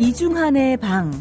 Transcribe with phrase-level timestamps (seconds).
[0.00, 1.12] 이중한의 방.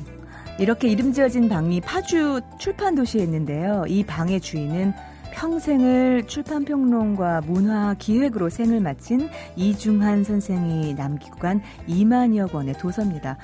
[0.58, 3.84] 이렇게 이름 지어진 방이 파주 출판 도시에 있는데요.
[3.90, 4.94] 이 방의 주인은
[5.34, 13.38] 평생을 출판평론과 문화 기획으로 생을 마친 이중한 선생이 남기고 간 2만여 권의 도서입니다.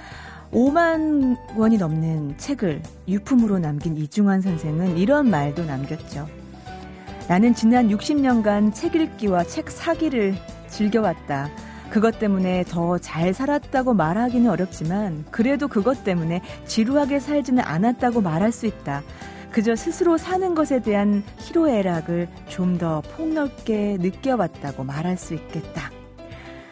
[0.54, 6.30] 5만 원이 넘는 책을 유품으로 남긴 이중한 선생은 이런 말도 남겼죠.
[7.28, 10.36] 나는 지난 60년간 책 읽기와 책 사기를
[10.70, 11.50] 즐겨왔다.
[11.96, 18.66] 그것 때문에 더 잘 살았다고 말하기는 어렵지만 그래도 그것 때문에 지루하게 살지는 않았다고 말할 수
[18.66, 19.02] 있다.
[19.50, 25.90] 그저 스스로 사는 것에 대한 희로애락을 좀 더 폭넓게 느껴봤다고 말할 수 있겠다.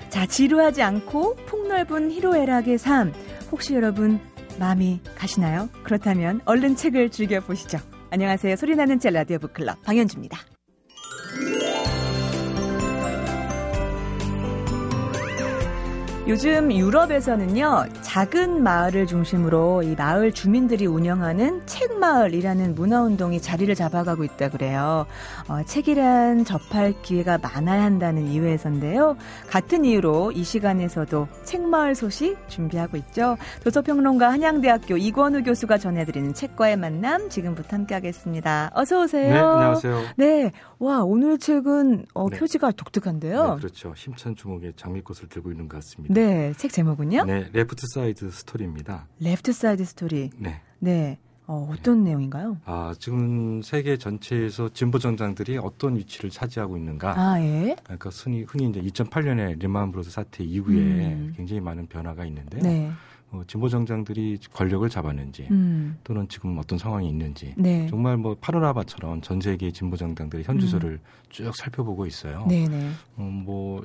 [0.09, 3.13] 자, 지루하지 않고 폭넓은 희로애락의 삶.
[3.49, 4.19] 혹시 여러분
[4.59, 5.69] 마음이 가시나요?
[5.83, 7.79] 그렇다면 얼른 책을 즐겨보시죠.
[8.09, 8.57] 안녕하세요.
[8.57, 10.37] 소리나는 책 라디오 북클럽 방현주입니다.
[16.25, 25.05] 요즘 유럽에서는요, 작은 마을을 중심으로 이 마을 주민들이 운영하는 책마을이라는 문화운동이 자리를 잡아가고 있다 그래요.
[25.49, 29.17] 어, 책이란 접할 기회가 많아야 한다는 이유에서인데요.
[29.49, 33.35] 같은 이유로 이 시간에서도 책마을 소식 준비하고 있죠.
[33.65, 38.71] 도서평론가 한양대학교 이권우 교수가 전해드리는 책과의 만남 지금부터 함께하겠습니다.
[38.73, 39.33] 어서 오세요.
[39.33, 40.01] 네, 안녕하세요.
[40.15, 42.37] 네, 와 오늘 책은 어, 네.
[42.37, 43.55] 표지가 독특한데요.
[43.55, 43.93] 네, 그렇죠.
[43.93, 46.12] 힘찬 주먹에 장미꽃을 들고 있는 것 같습니다.
[46.13, 47.25] 네, 책 제목은요?
[47.25, 49.07] 네, 레프트 사이드 스토리입니다.
[49.19, 50.29] 레프트 사이드 스토리.
[50.37, 50.61] 네.
[50.77, 51.17] 네.
[51.47, 52.57] 어, 어떤 내용인가요?
[52.65, 57.19] 아, 지금 세계 전체에서 진보 정당들이 어떤 위치를 차지하고 있는가?
[57.19, 57.75] 아, 예.
[57.83, 61.33] 그러니까 흔히, 흔히 이제 2008년에 리만 브로스 사태 이후에 음.
[61.35, 62.61] 굉장히 많은 변화가 있는데요.
[62.61, 62.91] 네.
[63.33, 65.97] 어, 진보 정당들이 권력을 잡았는지 음.
[66.03, 67.87] 또는 지금 어떤 상황이 있는지 네.
[67.87, 72.43] 정말 뭐 파노라마처럼 전 세계 진보 정당들의 현주소를 쭉 살펴보고 있어요.
[72.43, 72.47] 음.
[72.47, 72.91] 네, 네.
[73.17, 73.83] 음, 뭐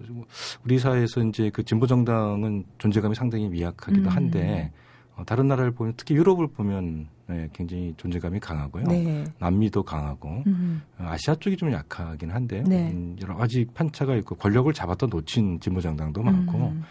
[0.65, 4.15] 우리 사회에서 이제 그 진보 정당은 존재감이 상당히 미약하기도 음.
[4.15, 4.71] 한데
[5.17, 8.84] 어, 다른 나라를 보면 특히 유럽을 보면 네, 굉장히 존재감이 강하고요.
[8.84, 9.25] 네.
[9.39, 10.83] 남미도 강하고 음.
[10.99, 12.65] 어, 아시아 쪽이 좀 약하긴 한데요.
[12.67, 12.91] 네.
[12.91, 16.84] 음, 여러 가지 편차가 있고 권력을 잡았다 놓친 진보 정당도 많고 음.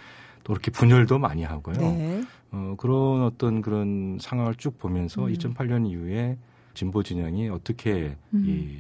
[0.48, 1.76] 또 이렇게 분열도 많이 하고요.
[1.76, 2.24] 네.
[2.52, 5.34] 어, 그런 어떤 그런 상황을 쭉 보면서 음.
[5.34, 6.38] 2008년 이후에
[6.74, 8.46] 진보 진영이 어떻게 음.
[8.48, 8.80] 이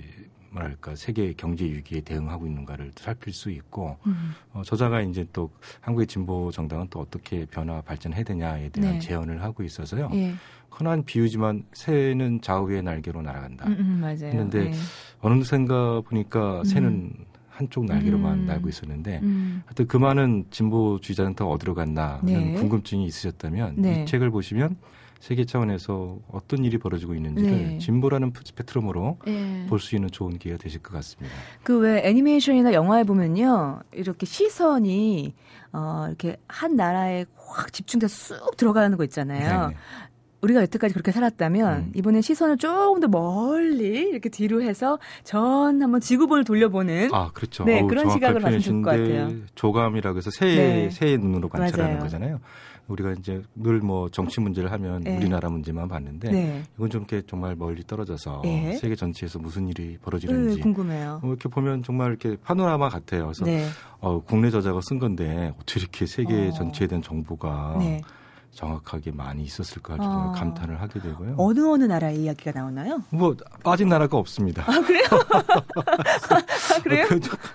[0.50, 4.31] 뭐랄까 세계 경제 위기에 대응하고 있는가를 살필 수 있고 음.
[4.53, 5.51] 어, 저자가 이제 또
[5.81, 8.99] 한국의 진보 정당은 또 어떻게 변화 발전해야 되냐에 대한 네.
[8.99, 10.09] 제언을 하고 있어서요.
[10.13, 10.35] 예.
[10.72, 13.67] 흔한 비유지만 새는 좌우의 날개로 날아간다.
[13.67, 14.28] 음, 음, 맞아요.
[14.28, 14.73] 했는데 네.
[15.19, 17.11] 어느샌가 보니까 새는
[17.57, 18.45] 한쪽 날개로만 음.
[18.45, 19.63] 날고 있었는데 음.
[19.66, 22.53] 하여튼 그 많은 진보주의자는 더 어디로 갔나 이런 네.
[22.53, 24.03] 궁금증이 있으셨다면 네.
[24.03, 24.78] 이 책을 보시면
[25.19, 27.78] 세계 차원에서 어떤 일이 벌어지고 있는지를 네.
[27.79, 29.66] 진보라는 스펙트럼으로 예.
[29.67, 31.35] 볼수 있는 좋은 기회가 되실 것 같습니다.
[31.63, 33.79] 그 왜 애니메이션이나 영화에 보면요.
[33.94, 35.34] 이렇게 시선이
[35.73, 39.69] 어 이렇게 한 나라에 확 집중돼서 쑥 들어가는 거 있잖아요.
[39.69, 39.75] 네.
[40.42, 41.92] 우리가 여태까지 그렇게 살았다면 음.
[41.96, 47.64] 이번엔 시선을 조금 더 멀리 이렇게 뒤로 해서 전 한번 지구본을 돌려보는 아, 그렇죠.
[47.66, 49.31] 네, 어우, 그런 시각을 가지면 것 같아요.
[49.56, 50.90] 조감이라고 해서 새의, 네.
[50.92, 52.03] 새의 눈으로 관찰하는 맞아요.
[52.03, 52.40] 거잖아요.
[52.88, 55.18] 우리가 이제 늘 뭐 정치 문제를 하면 네.
[55.18, 56.64] 우리나라 문제만 봤는데 네.
[56.78, 58.78] 이건 좀 이렇게 정말 멀리 떨어져서 네.
[58.78, 61.20] 세계 전체에서 무슨 일이 네, 벌어지는지 궁금해요.
[61.22, 63.24] 어, 이렇게 보면 정말 이렇게 파노라마 같아요.
[63.26, 63.66] 그래서 네.
[64.00, 66.52] 어, 국내 저자가 쓴 건데 어떻게 이렇게 세계 어.
[66.52, 68.02] 전체에 대한 정보가 네.
[68.57, 70.31] 정확하게 많이 있었을까 정말 어.
[70.31, 71.35] 감탄을 하게 되고요.
[71.38, 73.03] 어느 어느 나라의 이야기가 나오나요?
[73.12, 74.63] 뭐 빠진 나라가 없습니다.
[74.63, 75.06] 아, 그래요?
[75.85, 77.06] 아, 그래요?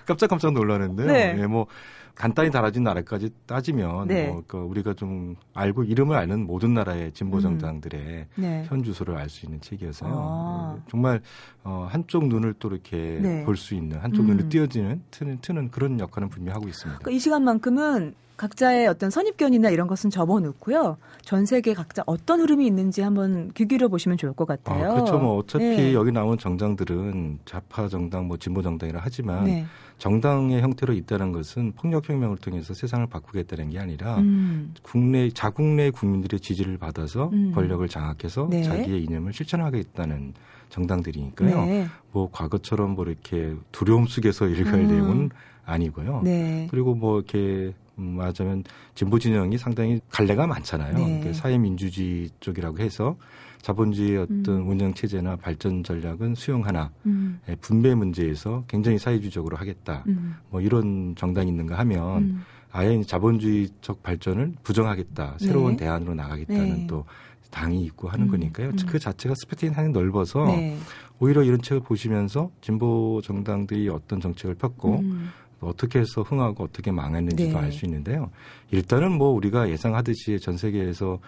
[0.05, 1.07] 깜짝깜짝 놀라는데요.
[1.07, 1.35] 네.
[1.39, 1.67] 예, 뭐
[2.15, 4.27] 간단히 달아진 나라까지 따지면 네.
[4.27, 7.41] 뭐, 그 우리가 좀 알고 이름을 아는 모든 나라의 진보 음.
[7.41, 8.63] 정당들의 네.
[8.67, 10.09] 현 주소를 알 수 있는 책이어서요.
[10.09, 10.15] 아.
[10.15, 11.21] 어, 정말
[11.65, 13.43] 어, 한쪽 눈을 또 이렇게 네.
[13.43, 14.27] 볼수 있는 한쪽 음.
[14.27, 16.99] 눈을 띄어지는 트는, 트는 그런 역할은 분명히 하고 있습니다.
[16.99, 20.97] 그러니까 이 시간만큼은 각자의 어떤 선입견이나 이런 것은 접어놓고요.
[21.21, 24.91] 전 세계 각자 어떤 흐름이 있는지 한번 귀 기울여 보시면 좋을 것 같아요.
[24.91, 25.19] 아, 그렇죠.
[25.19, 25.93] 뭐 어차피 네.
[25.93, 29.65] 여기 나오는 정당들은 좌파 정당, 뭐 진보 정당이라 하지만 네.
[29.99, 34.73] 정당의 형태로 있다는 것은 폭력 혁명을 통해서 세상을 바꾸겠다는 게 아니라 음.
[34.81, 37.51] 국내 자국 내 국민들의 지지를 받아서 음.
[37.53, 38.63] 권력을 장악해서 네.
[38.63, 40.33] 자기의 이념을 실천하겠다는
[40.69, 41.65] 정당들이니까요.
[41.65, 41.87] 네.
[42.11, 44.87] 뭐 과거처럼 뭐 이렇게 두려움 속에서 일갈 음.
[44.87, 45.29] 내용은
[45.65, 46.21] 아니고요.
[46.23, 46.67] 네.
[46.71, 48.63] 그리고 뭐 이렇게 음, 말하자면
[48.95, 50.97] 진보 진영이 상당히 갈래가 많잖아요.
[50.97, 51.21] 네.
[51.23, 53.17] 그 사회민주주의 쪽이라고 해서
[53.61, 54.69] 자본주의 어떤 음.
[54.69, 57.39] 운영 체제나 발전 전략은 수용하나 음.
[57.47, 60.03] 예, 분배 문제에서 굉장히 사회주의적으로 하겠다.
[60.07, 60.35] 음.
[60.49, 62.43] 뭐 이런 정당이 있는가 하면 음.
[62.73, 65.37] 아예 자본주의적 발전을 부정하겠다.
[65.39, 65.85] 새로운 네.
[65.85, 66.87] 대안으로 나가겠다는 네.
[66.87, 67.05] 또
[67.51, 68.69] 당이 있고 하는 음, 거니까요.
[68.69, 68.75] 음.
[68.87, 70.77] 그 자체가 스펙트럼이 상당히 넓어서 네.
[71.19, 75.29] 오히려 이런 책을 보시면서 진보 정당들이 어떤 정책을 폈고 음.
[75.67, 77.57] 어떻게 해서 흥하고 어떻게 망했는지도 네.
[77.57, 78.29] 알수 있는데요.
[78.71, 81.19] 일단은 뭐 우리가 예상하듯이 전 세계에서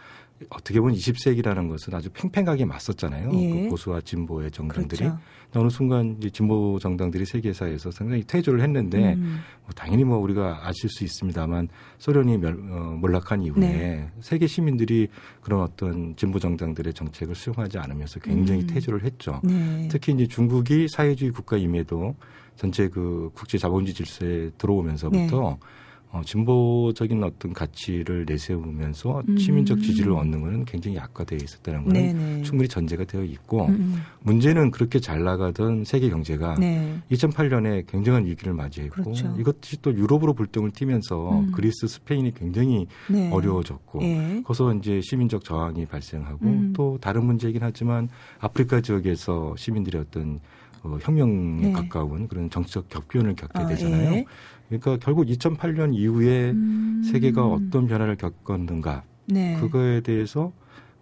[0.50, 3.32] 어떻게 보면 20세기라는 것은 아주 팽팽하게 맞섰잖아요.
[3.34, 3.50] 예.
[3.50, 5.06] 그 보수와 진보의 정당들이.
[5.06, 5.20] 그렇죠.
[5.54, 9.40] 어느 순간 이제 진보 정당들이 세계사에서 상당히 퇴조를 했는데 음.
[9.62, 14.12] 뭐 당연히 뭐 우리가 아실 수 있습니다만 소련이 멸, 어, 몰락한 이후에 네.
[14.20, 15.08] 세계 시민들이
[15.40, 18.68] 그런 어떤 진보 정당들의 정책을 수용하지 않으면서 굉장히 음.
[18.68, 19.40] 퇴조를 했죠.
[19.44, 19.88] 네.
[19.90, 22.16] 특히 이제 중국이 사회주의 국가임에도
[22.56, 25.68] 전체 그 국제 자본주의 질서에 들어오면서부터 네.
[26.16, 29.38] 어, 진보적인 어떤 가치를 내세우면서 음.
[29.38, 32.42] 시민적 지지를 얻는 것은 굉장히 약화되어 있었다는 것은 네네.
[32.44, 36.60] 충분히 전제가 되어 있고 음, 문제는 그렇게 잘 나가던 세계 경제가 음.
[36.62, 37.02] 네.
[37.12, 39.36] 2008년에 굉장한 위기를 맞이했고 그렇죠.
[39.38, 41.52] 이것이 또 유럽으로 불똥을 튀면서 음.
[41.52, 43.30] 그리스, 스페인이 굉장히 네.
[43.30, 44.42] 어려워졌고 예.
[44.46, 46.74] 거기서 이제 시민적 저항이 발생하고 음.
[46.74, 48.08] 또 다른 문제이긴 하지만
[48.40, 50.40] 아프리카 지역에서 시민들이 어떤
[50.86, 51.72] 어, 혁명에 네.
[51.72, 54.12] 가까운 그런 정치적 격변을 겪게 아, 되잖아요.
[54.14, 54.26] 예.
[54.70, 57.02] 그러니까 결국 2008년 이후에 음.
[57.12, 59.58] 세계가 어떤 변화를 겪었는가 네.
[59.60, 60.52] 그거에 대해서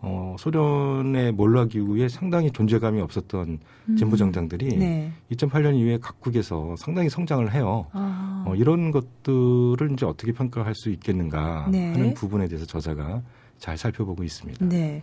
[0.06, 3.60] 어, 소련의 몰락 이후에 상당히 존재감이 없었던
[3.90, 3.96] 음.
[3.96, 5.12] 진보 정당들이 네.
[5.32, 7.88] 2008년 이후에 각국에서 상당히 성장을 해요.
[7.94, 8.44] 아.
[8.46, 11.94] 어, 이런 것들을 이제 어떻게 평가할 수 있겠는가 네.
[11.94, 13.22] 하는 부분에 대해서 저자가
[13.60, 14.66] 잘 살펴보고 있습니다.
[14.68, 15.02] 네.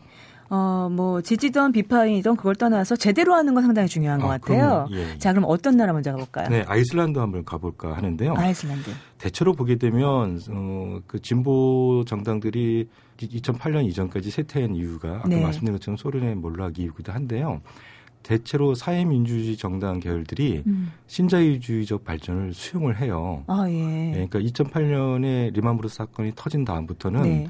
[0.50, 4.86] 어, 뭐, 지지던 비판이던 그걸 떠나서 제대로 하는 건 상당히 중요한 것 아, 같아요.
[4.88, 4.96] 그럼요.
[4.96, 5.18] 예, 예.
[5.18, 6.48] 자, 그럼 어떤 나라 먼저 가볼까요?
[6.48, 8.34] 네, 아이슬란드 한번 가볼까 하는데요.
[8.36, 8.90] 아이슬란드.
[9.18, 12.88] 대체로 보게 되면 어, 그 진보 정당들이
[13.18, 15.40] 2008년 이전까지 쇠퇴한 이유가 아까 네.
[15.40, 17.60] 말씀드린 것처럼 소련의 몰락 이유기도 한데요.
[18.22, 20.92] 대체로 사회민주주의 정당 계열들이 음.
[21.06, 23.44] 신자유주의적 발전을 수용을 해요.
[23.46, 24.10] 아, 예.
[24.20, 27.48] 예, 그러니까 2008년에 리만 브로스 사건이 터진 다음부터는 네.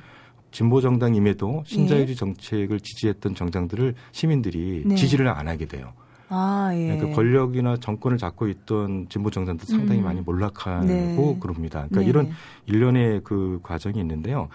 [0.50, 4.94] 진보 정당임에도 신자유주의 정책을 지지했던 정당들을 시민들이 네.
[4.94, 5.93] 지지를 안 하게 돼요.
[6.29, 6.97] 아, 예.
[6.97, 10.05] 그러니까 권력이나 정권을 잡고 있던 진보 정당도 상당히 음.
[10.05, 11.37] 많이 몰락하고 네.
[11.41, 11.87] 그럽니다.
[11.91, 12.06] 그러니까 네.
[12.06, 12.31] 이런
[12.67, 14.49] 일련의 그 과정이 있는데요.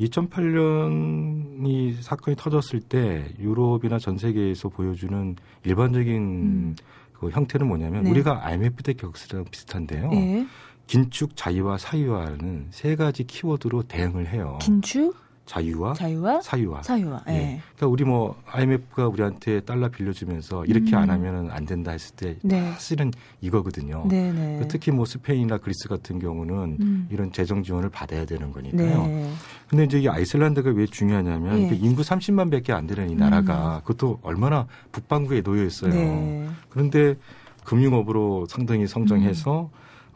[0.00, 6.76] 2008년이 사건이 터졌을 때 유럽이나 전 세계에서 보여주는 일반적인 음.
[7.12, 8.10] 그 형태는 뭐냐면 네.
[8.10, 10.10] 우리가 IMF 때 격스랑 비슷한데요.
[10.12, 10.46] 예.
[10.86, 14.58] 긴축, 자유와 사유화는 세 가지 키워드로 대응을 해요.
[14.62, 15.14] 긴축,
[15.48, 16.82] 자유와 자유와 사유화.
[16.82, 17.24] 사유화.
[17.28, 17.32] 예.
[17.32, 17.60] 예.
[17.74, 20.98] 그러니까 우리 뭐 IMF가 우리한테 달러 빌려주면서 이렇게 음.
[20.98, 22.70] 안 하면은 안 된다 했을 때 네.
[22.72, 23.10] 사실은
[23.40, 24.04] 이거거든요.
[24.08, 24.58] 네, 네.
[24.60, 27.08] 그 특히 뭐 스페인이나 그리스 같은 경우는 음.
[27.10, 29.06] 이런 재정 지원을 받아야 되는 거니까요.
[29.06, 29.32] 네.
[29.68, 31.68] 근데 이제 이 아이슬란드가 왜 중요하냐면 예.
[31.68, 35.92] 그 인구 30만밖에 안 되는 이 나라가 그것도 얼마나 북반구에 놓여 있어요.
[35.92, 35.96] 음.
[35.96, 36.48] 네.
[36.68, 37.16] 그런데
[37.64, 39.70] 금융업으로 상당히 성장해서 어,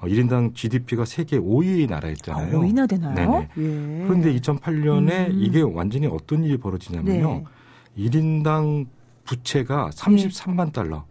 [0.06, 2.58] 1인당 GDP가 세계 5위 아, 나라였잖아요.
[2.60, 3.14] 오이나 되나요?
[3.14, 3.48] 네네.
[3.56, 4.04] 예.
[4.06, 5.38] 그런데 2008년에 음.
[5.40, 7.44] 이게 완전히 어떤 일이 벌어지냐면요.
[7.96, 8.08] 네.
[8.08, 8.86] 1인당
[9.24, 11.04] 부채가 33만 달러.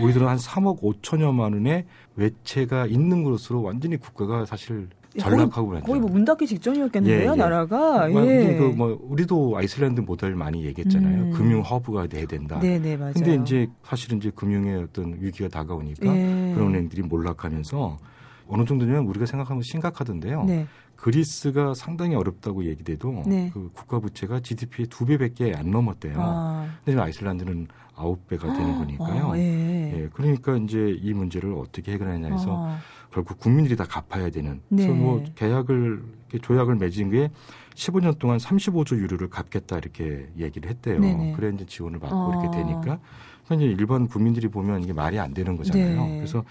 [0.00, 1.86] 우리들은 한 3억 5천여만 원의
[2.16, 4.88] 외채가 있는 것으로 완전히 국가가 사실
[5.18, 5.86] 전락하고 그랬죠.
[5.86, 7.36] 거의 뭐문 닫기 직전이었겠는데요, 예, 예.
[7.36, 8.06] 나라가.
[8.08, 8.56] 뭐, 예.
[8.58, 11.22] 그 뭐, 우리도 아이슬란드 모델 많이 얘기했잖아요.
[11.22, 11.30] 음.
[11.32, 12.58] 금융 허브가 돼야 된다.
[12.60, 13.14] 네, 네, 맞아요.
[13.14, 16.52] 근데 이제 사실은 이제 금융의 어떤 위기가 다가오니까 예.
[16.54, 17.98] 그런 은행들이 몰락하면서
[18.48, 20.44] 어느 정도냐면 우리가 생각하면 심각하던데요.
[20.44, 20.66] 네.
[20.96, 23.50] 그리스가 상당히 어렵다고 얘기돼도 네.
[23.52, 26.14] 그 국가 부채가 GDP의 두 배밖에 안 넘었대요.
[26.18, 26.68] 아.
[26.78, 29.32] 근데 지금 아이슬란드는 아홉 배가 되는 거니까요.
[29.32, 29.92] 아, 예.
[29.94, 32.78] 예, 그러니까 이제 이 문제를 어떻게 해결하냐 해서 아.
[33.10, 34.60] 결국 국민들이 다 갚아야 되는.
[34.68, 34.86] 네.
[34.86, 36.02] 그래서 뭐 계약을
[36.42, 37.30] 조약을 맺은 게
[37.74, 41.00] 15년 동안 35조 유로를 갚겠다 이렇게 얘기를 했대요.
[41.00, 41.32] 네네.
[41.36, 42.32] 그래 이제 지원을 받고 어.
[42.32, 42.98] 이렇게 되니까
[43.44, 46.04] 그러니까 이제 일반 국민들이 보면 이게 말이 안 되는 거잖아요.
[46.04, 46.16] 네.
[46.16, 46.44] 그래서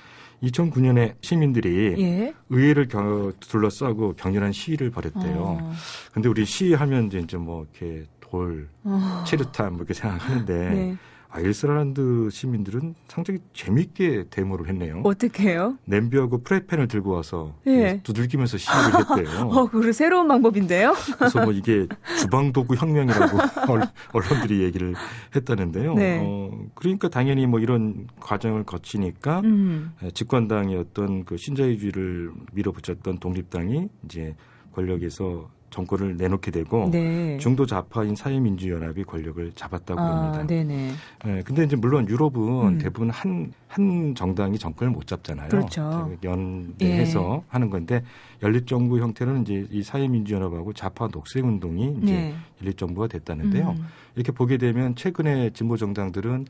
[0.43, 2.33] 2009년에 시민들이 예.
[2.49, 5.35] 의회를 겨- 둘러싸고 격렬한 시위를 벌였대요.
[5.39, 5.71] 어.
[6.13, 9.23] 근데 우리 시위하면 이제 뭐 이렇게 돌, 어.
[9.27, 10.95] 체류탄 뭐 이렇게 생각하는데 네.
[11.35, 15.01] 아이슬란드 시민들은 상당히 재밌게 데모를 했네요.
[15.03, 15.77] 어떻게 해요?
[15.83, 17.99] 냄비하고 프라이팬을 들고 와서 예.
[18.03, 19.39] 두들기면서 시위를 했대요.
[19.51, 20.93] 어, 그래 새로운 방법인데요.
[21.19, 21.87] 그래서 뭐 이게
[22.19, 23.37] 주방 도구 혁명이라고
[23.73, 23.81] 언-
[24.13, 24.95] 언론들이 얘기를
[25.35, 25.93] 했다는데요.
[25.95, 26.19] 네.
[26.23, 29.91] 어, 그러니까 당연히 뭐 이런 과정을 거치니까 음.
[30.03, 34.35] 에, 집권당이었던 그 신자유주의를 밀어붙였던 독립당이 이제
[34.71, 37.37] 권력에서 정권을 내놓게 되고 네.
[37.37, 40.47] 중도 좌파인 사회민주연합이 권력을 잡았다고 아, 합니다.
[40.47, 40.91] 네네.
[41.27, 42.77] 예, 근데 이제 물론 유럽은 음.
[42.77, 45.49] 대부분 한, 한 정당이 정권을 못 잡잖아요.
[45.49, 46.15] 그렇죠.
[46.23, 48.03] 연대해서 하는 건데
[48.41, 52.35] 연립정부 형태는 이제 이 사회민주연합하고 좌파 녹색운동이 이제 네.
[52.61, 53.75] 연립정부가 됐다는데요.
[53.77, 53.85] 음.
[54.15, 56.45] 이렇게 보게 되면 최근에 진보 정당들은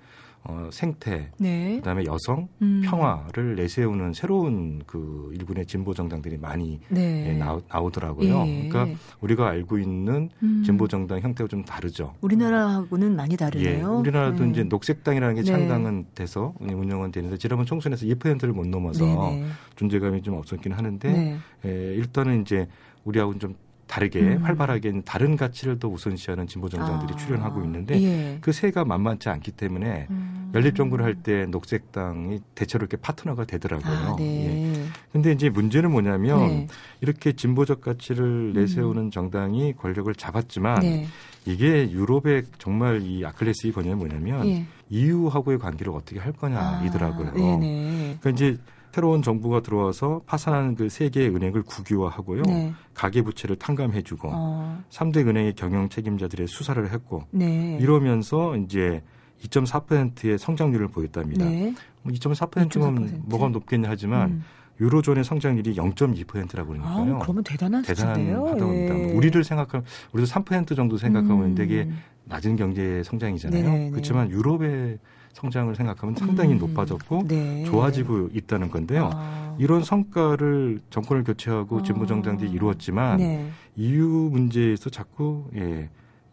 [0.47, 1.77] 어, 생태, 네.
[1.77, 2.83] 그다음에 여성, 음.
[2.85, 7.29] 평화를 내세우는 새로운 그 일군의 진보 정당들이 많이 네.
[7.29, 8.45] 예, 나오, 나오더라고요.
[8.47, 8.69] 예.
[8.69, 10.63] 그러니까 우리가 알고 있는 음.
[10.63, 12.13] 진보 정당 형태가 좀 다르죠.
[12.21, 13.97] 우리나라하고는 많이 예, 다르네요.
[13.97, 14.51] 우리나라도 네.
[14.51, 15.47] 이제 녹색당이라는 게 네.
[15.47, 19.45] 창당은 돼서 운영은 되는데 지난번 총선에서 2%를 못 넘어서 네네.
[19.75, 21.37] 존재감이 좀 없었긴 하는데 네.
[21.65, 22.67] 에, 일단은 이제
[23.03, 23.55] 우리하고는 좀
[23.87, 24.43] 다르게 음.
[24.43, 27.17] 활발하게 다른 가치를 더 우선시하는 진보 정당들이 아.
[27.17, 28.37] 출연하고 있는데 예.
[28.41, 30.51] 그 세가 만만치 않기 때문에 음.
[30.53, 33.93] 연립 정부를 할 때 녹색당이 대체로 이렇게 파트너가 되더라고요.
[33.93, 34.23] 아, 예.
[34.23, 34.85] 네.
[35.11, 36.67] 근데 이제 문제는 뭐냐면 네.
[37.01, 41.07] 이렇게 진보적 가치를 내세우는 정당이 권력을 잡았지만 네.
[41.45, 44.65] 이게 유럽의 정말 이 아클레스의 번역이 뭐냐면 예.
[44.89, 47.29] EU하고의 관계를 어떻게 할 거냐이더라고요.
[47.29, 47.59] 아.
[47.59, 48.57] 그러니까 이제
[48.95, 52.43] 새로운 정부가 들어와서 파산한 그 세계의 은행을 국유화하고요.
[52.43, 52.73] 네.
[52.93, 57.77] 가계 부채를 탕감해 주고 어, 삼 3대 은행의 경영 책임자들의 수사를 했고 네.
[57.81, 59.03] 이러면서 이제
[59.43, 61.43] 2.4%의 성장률을 보였답니다.
[61.43, 61.75] 네.
[62.03, 63.21] 뭐 2.4%면 2.4%.
[63.25, 64.43] 뭐가 높겠냐 하지만 음.
[64.79, 67.19] 유로존의 성장률이 0.2%라고 아, 그러니까요.
[67.19, 67.81] 그러면 대단한.
[67.81, 68.97] 대단하다고 합니다.
[68.97, 69.07] 예.
[69.07, 71.55] 뭐 우리를 생각하면 우리도 3% 정도 생각하면 음.
[71.55, 71.89] 되게
[72.23, 73.61] 낮은 경제 성장이잖아요.
[73.61, 73.91] 네네네.
[73.91, 74.99] 그렇지만 유럽의
[75.35, 76.59] 성장을 생각하면 상당히 음.
[76.59, 77.63] 높아졌고 네.
[77.65, 79.09] 좋아지고 있다는 건데요.
[79.13, 79.55] 아.
[79.59, 81.83] 이런 성과를 정권을 교체하고 아.
[81.83, 83.49] 진보 정당들이 이루었지만 네.
[83.75, 85.89] EU 문제에서 자꾸 예,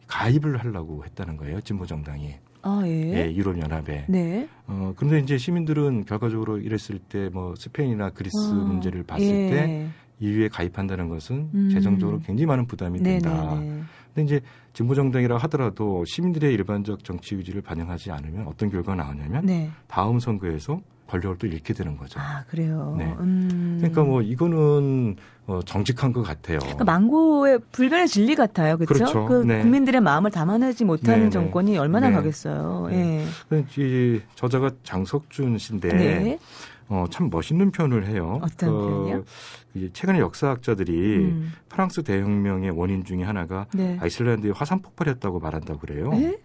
[0.07, 1.61] 가입을 하려고 했다는 거예요.
[1.63, 3.27] 진보 정당이 아, 예.
[3.27, 4.05] 예, 유럽 연합에.
[4.09, 4.49] 네.
[4.69, 9.51] 어, 그런데 이제 시민들은 결과적으로 이랬을 때 뭐 스페인이나 그리스 아, 문제를 봤을 예.
[9.51, 9.89] 때
[10.21, 11.71] EU에 가입한다는 것은 음.
[11.73, 13.55] 재정적으로 굉장히 많은 부담이 된다.
[13.57, 13.83] 네네네.
[14.15, 14.41] 근데 이제
[14.73, 19.71] 진보 정당이라 하더라도 시민들의 일반적 정치 의지를 반영하지 않으면 어떤 결과가 나오냐면 네.
[19.87, 22.19] 다음 선거에서 권력을 또 잃게 되는 거죠.
[22.21, 22.95] 아, 그래요.
[22.99, 23.05] 네.
[23.21, 23.77] 음.
[23.79, 25.17] 그러니까 뭐 이거는
[25.47, 26.59] 어, 정직한 것 같아요.
[26.61, 28.79] 그러니까 망고의 불변의 진리 같아요.
[28.79, 28.95] 그렇죠?
[28.95, 29.27] 그렇죠.
[29.27, 29.61] 그 네.
[29.61, 31.31] 국민들의 마음을 담아내지 못하는 네, 네.
[31.31, 32.15] 정권이 얼마나 네.
[32.15, 32.89] 가겠어요.
[32.91, 33.27] 네.
[33.53, 33.65] 예.
[33.77, 36.39] 이 저자가 장석준 씨인데 네.
[36.93, 38.39] 어, 참 멋있는 표현을 해요.
[38.43, 39.25] 어떤 표현이요?
[39.75, 41.53] 이 최근에 역사학자들이 음.
[41.71, 43.97] 프랑스 대혁명의 원인 중에 하나가 네.
[43.99, 46.11] 아이슬란드의 화산 폭발이었다고 말한다고 그래요.
[46.17, 46.39] 예?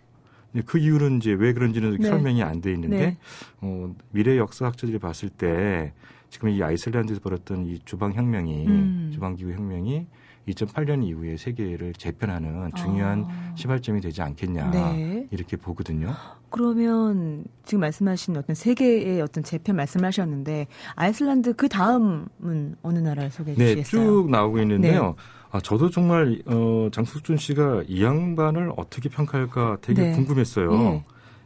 [0.54, 2.08] 근데 그 이유는 이제 왜 그런지는 네.
[2.08, 3.18] 설명이 안 돼 있는데 네.
[3.60, 5.92] 어, 미래 역사학자들이 봤을 때
[6.30, 9.12] 지금 이 아이슬란드에서 벌었던 이 주방 혁명이 음.
[9.14, 10.08] 주방 기후 혁명이
[10.48, 13.54] 2008년 이후에 세계를 재편하는 중요한 아.
[13.56, 15.28] 시발점이 되지 않겠냐 네.
[15.32, 16.14] 이렇게 보거든요.
[16.50, 23.76] 그러면 지금 말씀하신 어떤 세계의 어떤 재편 말씀하셨는데 아이슬란드 그 다음은 어느 나라를 소개해 네,
[23.76, 24.04] 주시겠어요?
[24.04, 25.16] 쭉 나오고 있는데요.
[25.52, 30.12] 아, 저도 정말 어, 장숙준 씨가 이 양반을 어떻게 평가할까 되게 네.
[30.14, 31.04] 궁금했어요.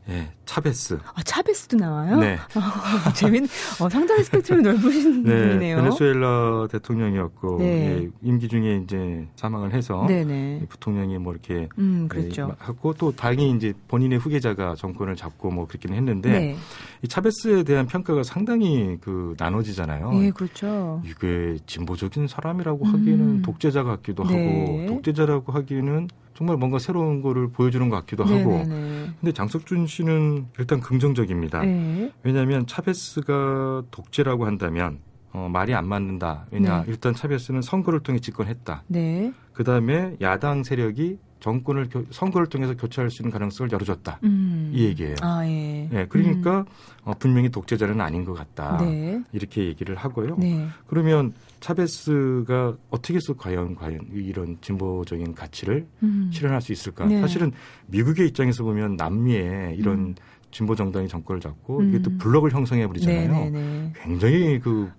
[0.10, 0.14] 예.
[0.14, 0.98] 예, 차베스.
[1.14, 2.18] 아, 차베스도 나와요?
[2.18, 2.38] 네.
[2.56, 3.44] 아, 재밌,
[3.80, 5.78] 어, 상당히 스펙트럼이 넓으신 네, 분이네요.
[5.78, 7.66] 베네수엘라 대통령이었고 네.
[7.66, 10.62] 예, 임기 중에 이제 사망을 해서 네네.
[10.64, 12.56] 이 부통령이 뭐 이렇게 음, 예, 그렇죠.
[12.60, 16.56] 하고 또 다행히 이제 본인의 후계자가 정권을 잡고 뭐 그렇긴 했는데 네.
[17.04, 20.12] 이 차베스에 대한 평가가 상당히 그 나눠지잖아요.
[20.24, 21.02] 예, 그렇죠.
[21.06, 22.94] 이게 진보적인 사람이라고 음.
[22.94, 24.34] 하기에는 독재자 같기도 네.
[24.34, 26.08] 하고 독재자라고 하기에는
[26.42, 29.10] 정말 뭔가 새로운 거를 보여주는 것 같기도 하고 네네네.
[29.20, 31.62] 근데 장석준 씨는 일단 긍정적입니다.
[31.62, 32.12] 네.
[32.24, 34.98] 왜냐하면 차베스가 독재라고 한다면
[35.34, 36.48] 어, 말이 안 맞는다.
[36.50, 36.86] 왜냐 네.
[36.88, 38.86] 일단 차베스는 선거를 통해 집권했다.
[38.88, 39.32] 네.
[39.54, 44.20] 그 다음에 야당 세력이 정권을 교- 선거를 통해서 교체할 수 있는 가능성을 열어줬다.
[44.24, 44.72] 음.
[44.74, 45.16] 이 얘기예요.
[45.22, 45.90] 아, 예.
[45.92, 46.64] 네, 그러니까
[47.04, 48.78] 어, 분명히 독재자는 아닌 것 같다.
[48.80, 49.22] 네.
[49.34, 50.38] 이렇게 얘기를 하고요.
[50.38, 50.68] 네.
[50.88, 56.30] 그러면 차베스가 어떻게 해서 과연 과연 이런 진보적인 가치를 음.
[56.32, 57.06] 실현할 수 있을까?
[57.06, 57.20] 네.
[57.22, 57.52] 사실은
[57.88, 60.16] 미국의 입장에서 보면 남미에 이런 음.
[60.52, 61.90] 진보 정당이 정권을 잡고 음.
[61.90, 63.32] 이게 또 블록을 형성해 버리잖아요.
[63.32, 63.94] 네네네.
[64.04, 64.92] 굉장히 그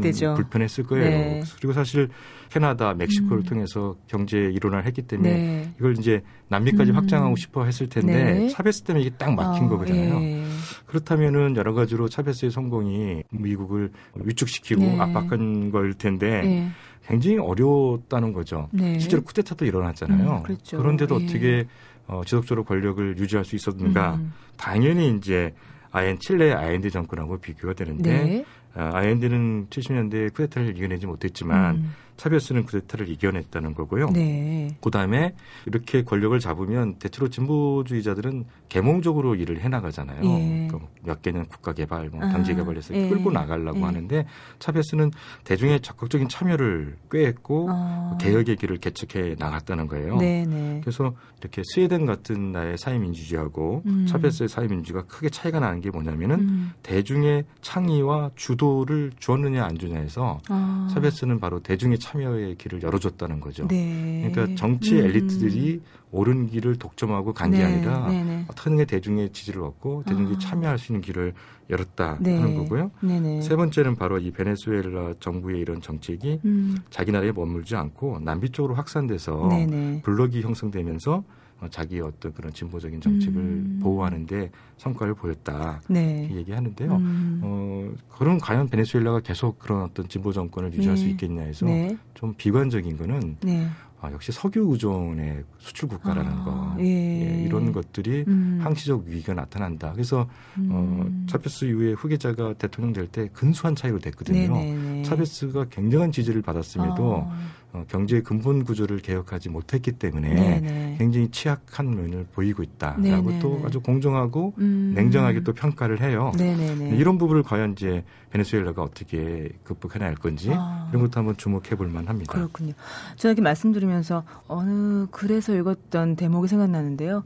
[0.00, 0.34] 되죠.
[0.34, 1.04] 불편했을 거예요.
[1.04, 1.42] 네.
[1.56, 2.08] 그리고 사실
[2.50, 3.44] 캐나다, 멕시코를 음.
[3.44, 5.74] 통해서 경제 일원화를 했기 때문에 네.
[5.78, 6.96] 이걸 이제 남미까지 음.
[6.96, 8.48] 확장하고 싶어 했을 텐데 네.
[8.48, 10.20] 차베스 때문에 이게 딱 막힌 아, 거거든요.
[10.20, 10.44] 예.
[10.86, 15.00] 그렇다면은 여러 가지로 차베스의 성공이 미국을 위축시키고 네.
[15.00, 16.68] 압박한 거일 텐데 예.
[17.06, 18.68] 굉장히 어려웠다는 거죠.
[18.72, 18.98] 네.
[18.98, 20.38] 실제로 쿠데타도 일어났잖아요.
[20.38, 20.78] 음, 그렇죠.
[20.78, 21.24] 그런데도 예.
[21.24, 21.66] 어떻게
[22.10, 24.14] 어, 지속적으로 권력을 유지할 수 있었는가?
[24.14, 24.32] 음.
[24.56, 25.54] 당연히 이제
[25.92, 28.44] 아엔 칠레의 아엔드 정권하고 비교가 되는데 네.
[28.74, 31.94] 어, 아엔드는 70년대에 쿠데타를 이겨내지 못했지만 음.
[32.20, 34.10] 차베스는 쿠데타를 이겨냈다는 거고요.
[34.10, 34.76] 네.
[34.82, 35.34] 그다음에
[35.64, 40.22] 이렇게 권력을 잡으면 대체로 진보주의자들은 계몽적으로 일을 해나가잖아요.
[40.22, 40.68] 예.
[40.68, 43.08] 그몇 개는 국가 개발, 뭐 아, 경제개발에서 예.
[43.08, 43.84] 끌고 나가려고 예.
[43.84, 44.26] 하는데
[44.58, 45.12] 차베스는
[45.44, 48.18] 대중의 적극적인 참여를 꾀했고 아.
[48.20, 50.18] 개혁의 길을 개척해 나갔다는 거예요.
[50.18, 50.82] 네네.
[50.82, 54.06] 그래서 이렇게 스웨덴 같은 나라의 사회민주주의하고 음.
[54.06, 56.72] 차베스의 사회민주주의가 크게 차이가 나는 게 뭐냐면은 음.
[56.82, 60.86] 대중의 창의와 주도를 주었느냐 안 주냐에서 아.
[60.92, 63.68] 차베스는 바로 대중의 참여의 길을 열어줬다는 거죠.
[63.68, 64.28] 네.
[64.28, 65.04] 그러니까 정치 음.
[65.04, 68.46] 엘리트들이 옳은 길을 독점하고 간게 네, 아니라 네네.
[68.48, 70.38] 어떻게 대중의 지지를 얻고 대중들이 아.
[70.38, 71.34] 참여할 수 있는 길을
[71.70, 72.36] 열었다 네.
[72.36, 72.90] 하는 거고요.
[73.00, 73.42] 네네.
[73.42, 76.76] 세 번째는 바로 이 베네수엘라 정부의 이런 정책이 음.
[76.90, 80.02] 자기 나라에 머물지 않고 남미 쪽으로 확산돼서 네네.
[80.02, 83.80] 블록이 형성되면서 어, 자기의 어떤 그런 진보적인 정책을 음.
[83.82, 85.80] 보호하는데 성과를 보였다.
[85.88, 86.28] 네.
[86.30, 86.92] 이 얘기하는데요.
[86.96, 87.40] 음.
[87.42, 91.02] 어, 그럼 과연 베네수엘라가 계속 그런 어떤 진보 정권을 유지할 네.
[91.02, 91.96] 수 있겠냐 해서 네.
[92.14, 93.66] 좀 비관적인 거는 네.
[94.02, 96.84] 아, 역시 석유 의존의 수출 국가라는 아, 거 예.
[96.86, 98.58] 예, 이런 것들이 음.
[98.62, 99.92] 항시적 위기가 나타난다.
[99.92, 100.26] 그래서 어,
[100.56, 101.26] 음.
[101.28, 104.54] 차베스 이후에 후계자가 대통령 될 때 근소한 차이로 됐거든요.
[104.54, 105.02] 네네네.
[105.02, 107.38] 차베스가 굉장한 지지를 받았음에도 아.
[107.72, 110.96] 어, 경제의 근본 구조를 개혁하지 못했기 때문에 네네.
[110.98, 113.38] 굉장히 취약한 면을 보이고 있다라고 네네.
[113.38, 114.92] 또 아주 공정하고 음.
[114.96, 116.32] 냉정하게 또 평가를 해요.
[116.36, 116.96] 네네네.
[116.96, 120.88] 이런 부분을 과연 이제 베네수엘라가 어떻게 극복해낼 건지 아.
[120.90, 122.32] 이런 것도 한번 주목해 볼 만합니다.
[122.32, 122.72] 그렇군요.
[123.16, 127.24] 제가 이렇게 말씀드리면서 어느 글에서 읽었던 대목이 생각나는데요.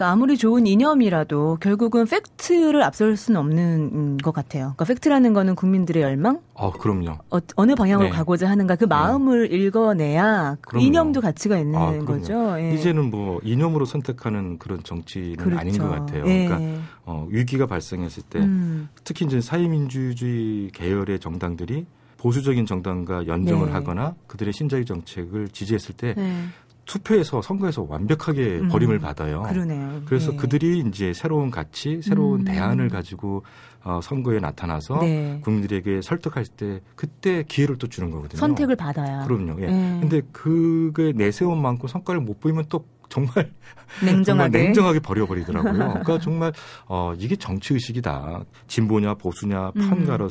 [0.00, 4.72] 그러니까 아무리 좋은 이념이라도 결국은 팩트를 앞설 수는 없는 음, 것 같아요.
[4.74, 7.18] 그러니까 팩트라는 거는 국민들의 열망, 어, 그럼요.
[7.28, 8.10] 어, 느 방향으로 네.
[8.10, 10.86] 가고자 하는가 그 마음을 읽어내야 그 그럼요.
[10.86, 11.98] 이념도 가치가 있는 아.
[12.06, 12.58] 거죠.
[12.58, 12.72] 예.
[12.72, 15.60] 이제는 뭐 이념으로 선택하는 그런 정치는 그렇죠.
[15.60, 16.24] 아닌 것 같아요.
[16.26, 16.46] 예.
[16.46, 21.84] 그러니까 어, 위기가 발생했을 때 음, 특히 이제 사회민주주의 계열의 정당들이
[22.16, 23.72] 보수적인 정당과 연정을 네.
[23.72, 26.44] 하거나 그들의 신자유 정책을 지지했을 때 네.
[26.84, 29.42] 투표에서 선거에서 완벽하게 음, 버림을 받아요.
[29.42, 30.02] 그러네요.
[30.06, 30.36] 그래서 예.
[30.36, 32.44] 그들이 이제 새로운 가치, 새로운 음.
[32.44, 33.44] 대안을 가지고
[33.82, 35.40] 어, 선거에 나타나서 네.
[35.42, 38.38] 국민들에게 설득할 때 그때 기회를 또 주는 거거든요.
[38.38, 39.24] 선택을 받아야.
[39.24, 39.60] 그럼요.
[39.60, 39.64] 예.
[39.64, 39.98] 예.
[40.00, 43.50] 근데 그게 내세운 만큼 성과를 못 보이면 또 정말
[44.02, 44.24] 냉정하게.
[44.24, 45.72] 정말 냉정하게 버려버리더라고요.
[45.74, 46.52] 그러니까 정말
[46.86, 48.44] 어 이게 정치 의식이다.
[48.68, 50.30] 진보냐 보수냐 판 음.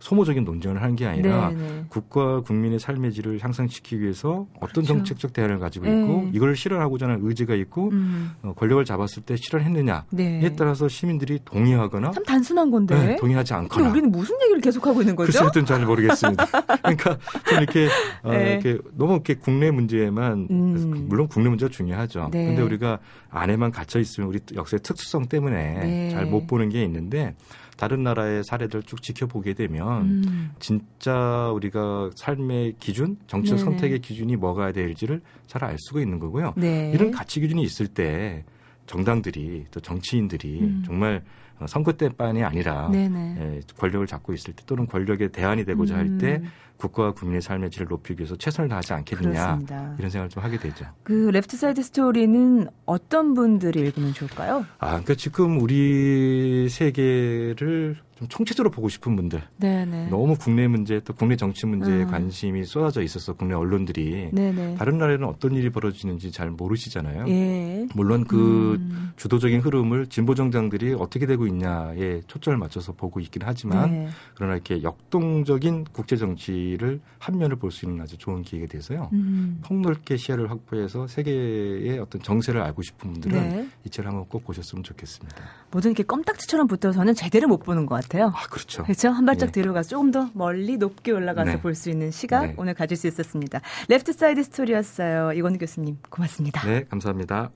[0.00, 1.84] 소모적인 논쟁을 하는 게 아니라 네네.
[1.88, 4.86] 국가 국민의 삶의 질을 향상시키기 위해서 어떤 그렇죠.
[4.94, 6.00] 정책적 대안을 가지고 네.
[6.00, 10.56] 있고 이걸 실현하고자 하는 의지가 있고 음, 어, 권력을 잡았을 때 실현했느냐에 네.
[10.56, 12.94] 따라서 시민들이 동의하거나 참 단순한 건데.
[12.98, 15.26] 네, 동의하지 않거나 우리는 무슨 얘기를 계속 하고 있는 거죠?
[15.26, 16.46] 글쎄 하여튼 잘 모르겠습니다.
[16.82, 17.16] 그러니까
[17.48, 17.88] 좀 이렇게,
[18.22, 18.52] 어, 네.
[18.54, 21.06] 이렇게 너무 이렇게 국내 문제만 음.
[21.08, 22.07] 물론 국내 문제가 중요하죠.
[22.32, 22.46] 네.
[22.46, 22.98] 근데 우리가
[23.30, 26.10] 안에만 갇혀 있으면 우리 역사의 특수성 때문에 네.
[26.10, 27.34] 잘못 보는 게 있는데
[27.76, 33.70] 다른 나라의 사례들 쭉 지켜보게 되면 음, 진짜 우리가 삶의 기준, 정치적 네네.
[33.70, 36.54] 선택의 기준이 뭐가 될지를 잘 알 수가 있는 거고요.
[36.56, 36.90] 네.
[36.94, 38.44] 이런 가치 기준이 있을 때
[38.86, 40.82] 정당들이 또 정치인들이 음.
[40.84, 41.22] 정말 어,
[41.66, 42.90] 선거 때만이 아니라.
[42.94, 47.88] 예, 권력을 잡고 있을 때 또는 권력의 대안이 되고자 할때 음, 국가와 국민의 삶의 질을
[47.88, 49.94] 높이기 위해서 최선을 다하지 않겠느냐 그렇습니다.
[49.98, 50.86] 이런 생각을 좀 하게 되죠.
[51.02, 54.64] 그 레프트 사이드 스토리는 어떤 분들이 읽으면 좋을까요?
[54.78, 60.08] 아, 그러니까 지금 우리 세계를 좀 총체적으로 보고 싶은 분들, 네네.
[60.08, 62.06] 너무 국내 문제 또 국내 정치 문제에 음.
[62.08, 64.74] 관심이 쏟아져 있어서 국내 언론들이 네네.
[64.74, 67.28] 다른 나라에는 어떤 일이 벌어지는지 잘 모르시잖아요.
[67.28, 67.86] 예.
[67.94, 73.92] 물론 그 음, 주도적인 흐름을 진보 정당들이 어떻게 되고 있냐에 초점을 맞춰서 보고 있긴 하지만
[73.92, 74.08] 네.
[74.34, 79.10] 그러나 이렇게 역동적인 국제 정치를 한 면을 볼 수 있는 아주 좋은 기회가 돼서요.
[79.12, 83.68] 음, 폭넓게 시야를 확보해서 세계의 어떤 정세를 알고 싶은 분들은 네.
[83.84, 85.36] 이 책을 한번 꼭 보셨으면 좋겠습니다.
[85.70, 88.07] 모든 게 껌딱지처럼 붙어서는 제대로 못 보는 것 같아요.
[88.34, 88.84] 아, 그렇죠.
[88.84, 89.10] 그렇죠.
[89.10, 89.52] 한 발짝 예.
[89.52, 91.60] 뒤로 가서 조금 더 멀리 높게 올라가서 네.
[91.60, 92.54] 볼수 있는 시각 네.
[92.56, 93.60] 오늘 가질 수 있었습니다.
[93.88, 95.32] 레프트 사이드 스토리였어요.
[95.32, 96.66] 이건우 교수님 고맙습니다.
[96.66, 97.50] 네, 감사합니다.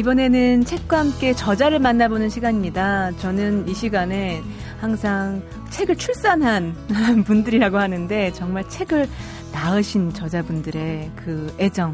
[0.00, 3.12] 이번에는 책과 함께 저자를 만나보는 시간입니다.
[3.18, 4.42] 저는 이 시간에
[4.80, 6.74] 항상 책을 출산한
[7.26, 9.06] 분들이라고 하는데 정말 책을
[9.52, 11.92] 낳으신 저자분들의 그 애정,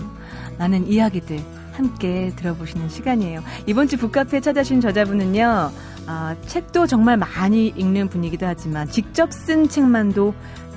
[0.57, 1.41] 많은 이야기들
[1.73, 3.43] 함께 들어보시는 시간이에요.
[3.67, 5.73] 이번 주 북카페에 찾아주신 저자분은요,
[6.07, 10.33] 아, 책도 정말 많이 읽는 분이기도 하지만 직접 쓴 책만도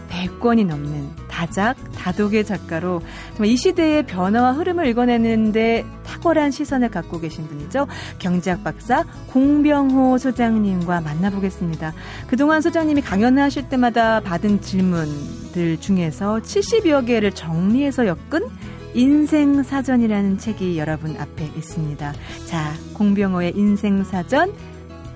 [0.10, 1.10] 100권이 넘는
[1.40, 3.02] 다작, 다독의 작가로
[3.46, 7.88] 이 시대의 변화와 흐름을 읽어내는데 탁월한 시선을 갖고 계신 분이죠.
[8.20, 11.94] 경제학 박사 공병호 소장님과 만나보겠습니다.
[12.28, 18.46] 그동안 소장님이 강연을 하실 때마다 받은 질문들 중에서 70여 개를 정리해서 엮은
[18.94, 22.14] 인생 사전이라는 책이 여러분 앞에 있습니다.
[22.48, 24.52] 자, 공병호의 인생 사전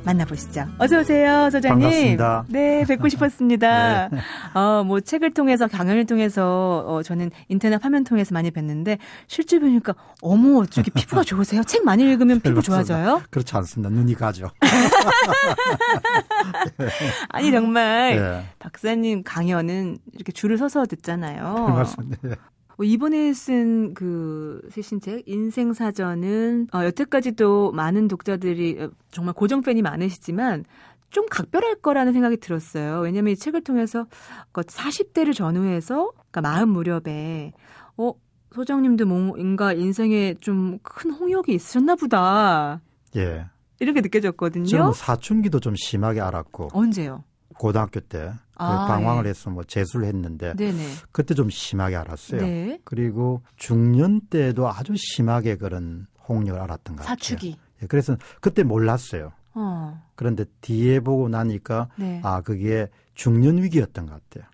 [0.05, 0.65] 만나보시죠.
[0.77, 1.81] 어서 오세요, 소장님.
[1.81, 2.45] 반갑습니다.
[2.49, 4.09] 네, 뵙고 싶었습니다.
[4.53, 9.93] 어, 뭐 책을 통해서 강연을 통해서 어, 저는 인터넷 화면 통해서 많이 뵀는데 실제 보니까
[10.21, 11.63] 어머, 저기 피부가 좋으세요?
[11.63, 13.21] 책 많이 읽으면 피부 좋아져요?
[13.29, 13.89] 그렇지 않습니다.
[13.89, 14.49] 눈이 가죠.
[17.29, 18.43] 아니 정말 예.
[18.59, 21.67] 박사님 강연은 이렇게 줄을 서서 듣잖아요.
[21.69, 22.35] 맞습니다.
[22.79, 22.81] 예.
[22.81, 29.81] 어, 이번에 쓴그 쓰신 책 인생 사전은 어, 여태까지도 많은 독자들이 어, 정말 고정 팬이
[29.81, 30.65] 많으시지만
[31.09, 33.01] 좀 각별할 거라는 생각이 들었어요.
[33.01, 34.07] 왜냐하면 이 책을 통해서
[34.51, 37.53] 그 40대를 전후해서 그러니까 마흔 무렵에
[37.97, 38.13] 어
[38.53, 42.81] 소장님도 뭔가 인생에 좀 큰 홍역이 있으셨나 보다.
[43.15, 43.45] 예.
[43.79, 44.65] 이렇게 느껴졌거든요.
[44.65, 47.23] 저는 사춘기도 좀 심하게 알았고 언제요?
[47.57, 49.29] 고등학교 때그 아, 방황을 예.
[49.29, 50.77] 해서 뭐 재수를 했는데 네네.
[51.11, 52.41] 그때 좀 심하게 알았어요.
[52.41, 52.79] 네.
[52.83, 57.15] 그리고 중년 때도 아주 심하게 그런 홍역을 알았던 것 같아요.
[57.15, 57.57] 사축이.
[57.81, 59.31] 예, 그래서 그때 몰랐어요.
[59.55, 60.01] 어.
[60.15, 62.21] 그런데 뒤에 보고 나니까 네.
[62.23, 64.49] 아 그게 중년 위기였던 것 같아요.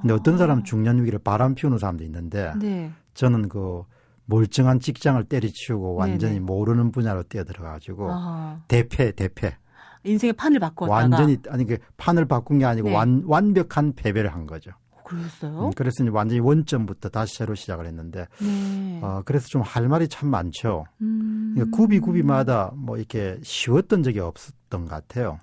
[0.00, 2.90] 근데 어떤 사람은 중년 위기를 바람 피우는 사람도 있는데 네.
[3.14, 3.84] 저는 그
[4.24, 6.46] 멀쩡한 직장을 때리치우고 완전히 네네.
[6.46, 9.56] 모르는 분야로 뛰어들어가지고 아, 대패 대패
[10.04, 12.94] 인생의 판을 바꿨다가 완전히 아니 그 판을 바꾼 게 아니고 네.
[12.94, 14.70] 완, 완벽한 패배를 한 거죠.
[14.92, 15.66] 어, 그러셨어요?
[15.66, 19.00] 음, 그래서 이제 완전히 원점부터 다시 새로 시작을 했는데 네.
[19.02, 20.84] 어, 그래서 좀 할 말이 참 많죠.
[21.00, 21.52] 음.
[21.54, 25.38] 그러니까 구비 구비마다 뭐 이렇게 쉬웠던 적이 없었던 것 같아요.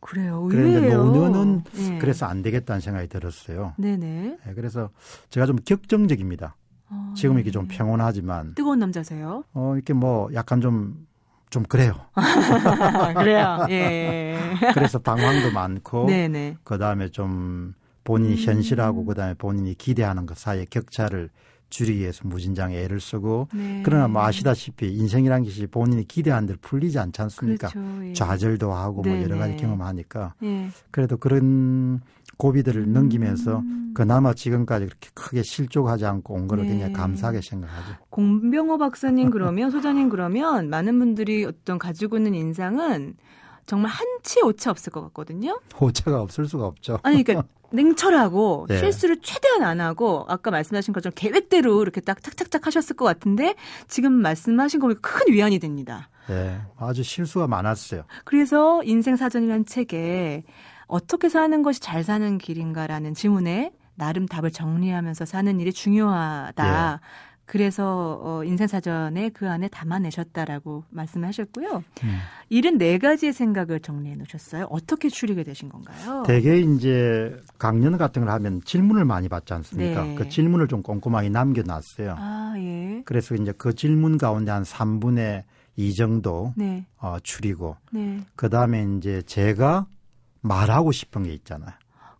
[0.00, 0.48] 그래요.
[0.50, 0.92] 그런데.
[0.94, 1.98] 노년은 네.
[1.98, 3.74] 그래서 안 되겠다는 생각이 들었어요.
[3.78, 4.38] 네네.
[4.48, 4.90] 예, 그래서
[5.30, 6.56] 제가 좀 격정적입니다.
[6.88, 7.76] 아, 지금 이렇게 좀 네.
[7.76, 9.44] 평온하지만 뜨거운 남자세요?
[9.54, 11.06] 어 이렇게 뭐 약간 좀
[11.52, 11.92] 좀 그래요.
[13.14, 13.66] 그래요.
[13.68, 14.38] 예.
[14.72, 16.56] 그래서 방황도 많고 네네.
[16.64, 18.38] 그다음에 좀 본인이 음.
[18.38, 21.28] 현실하고 그다음에 본인이 기대하는 것 사이의 격차를
[21.68, 23.82] 줄이기 위해서 무진장에 애를 쓰고 네.
[23.84, 27.68] 그러나 뭐 아시다시피 인생이란 것이 본인이 기대한 대로 풀리지 않지 않습니까?
[27.68, 28.06] 그렇죠.
[28.06, 28.12] 예.
[28.14, 29.56] 좌절도 하고 뭐 여러 가지 네네.
[29.56, 30.70] 경험하니까 예.
[30.90, 32.00] 그래도 그런
[32.42, 33.92] 고비들을 넘기면서 음.
[33.94, 36.70] 그나마 지금까지 그렇게 크게 실족하지 않고 온 거를 네.
[36.70, 37.94] 굉장히 감사하게 생각하죠.
[38.10, 43.14] 공병호 박사님 그러면 소장님 그러면 많은 분들이 어떤 가지고 있는 인상은
[43.64, 45.60] 정말 한치 오차 없을 것 같거든요.
[45.80, 46.98] 호차가 없을 수가 없죠.
[47.04, 48.76] 아니 그러니까 냉철하고 네.
[48.78, 53.54] 실수를 최대한 안 하고 아까 말씀하신 것처럼 계획대로 이렇게 딱 착착착 하셨을 것 같은데
[53.86, 56.08] 지금 말씀하신 거 보니까 큰 위안이 됩니다.
[56.28, 58.02] 예, 아주 실수가 많았어요.
[58.24, 60.42] 그래서 인생 사전이라는 책에
[60.92, 67.00] 어떻게 사는 것이 잘 사는 길인가라는 질문에 나름 답을 정리하면서 사는 일이 중요하다.
[67.00, 67.32] 예.
[67.46, 71.82] 그래서 어, 인생 사전에 그 안에 담아내셨다라고 말씀하셨고요.
[72.04, 72.18] 음.
[72.50, 74.66] 74가지의 생각을 정리해 놓으셨어요.
[74.70, 76.24] 어떻게 추리게 되신 건가요?
[76.26, 80.04] 대개 이제 강연 같은 걸 하면 질문을 많이 받지 않습니까?
[80.04, 80.14] 네.
[80.14, 82.16] 그 질문을 좀 꼼꼼하게 남겨놨어요.
[82.18, 83.02] 아, 예.
[83.06, 85.44] 그래서 이제 그 질문 가운데 한 3분의
[85.76, 86.84] 2 정도 네.
[86.98, 88.20] 어, 추리고 네.
[88.36, 89.86] 그 다음에 이제 제가
[90.42, 91.70] 말하고 싶은 게 있잖아요.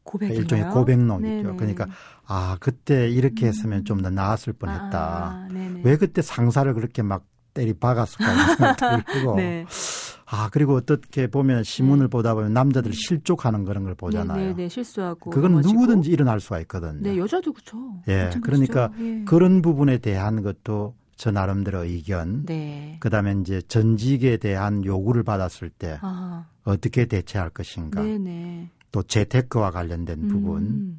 [0.04, 0.38] 고백이요.
[0.38, 1.18] 일종의 고백록이죠.
[1.20, 1.56] 네네.
[1.56, 1.87] 그러니까
[2.26, 4.98] 아 그때 이렇게 했으면 좀 더 나았을 뻔했다.
[4.98, 5.48] 아.
[5.85, 9.64] 왜 그때 상사를 그렇게 막 때리 박았을까 생각이 들고 네.
[10.26, 14.38] 아 그리고 어떻게 보면 신문을 보다 보면 남자들이 실족하는 그런 걸 보잖아요.
[14.38, 15.30] 네, 네, 네, 실수하고.
[15.30, 15.74] 그건 넘어지고.
[15.74, 16.98] 누구든지 일어날 수가 있거든요.
[17.00, 17.76] 네, 여자도 그렇죠.
[18.08, 18.90] 예, 그러니까
[19.26, 22.44] 그런 부분에 대한 것도 저 나름대로 의견.
[22.46, 22.96] 네.
[23.01, 28.03] 그다음에 이제 전직에 대한 요구를 받았을 때 아, 어떻게 대처할 것인가.
[28.03, 28.70] 네, 네.
[28.90, 30.98] 또 재테크와 관련된 부분, 음,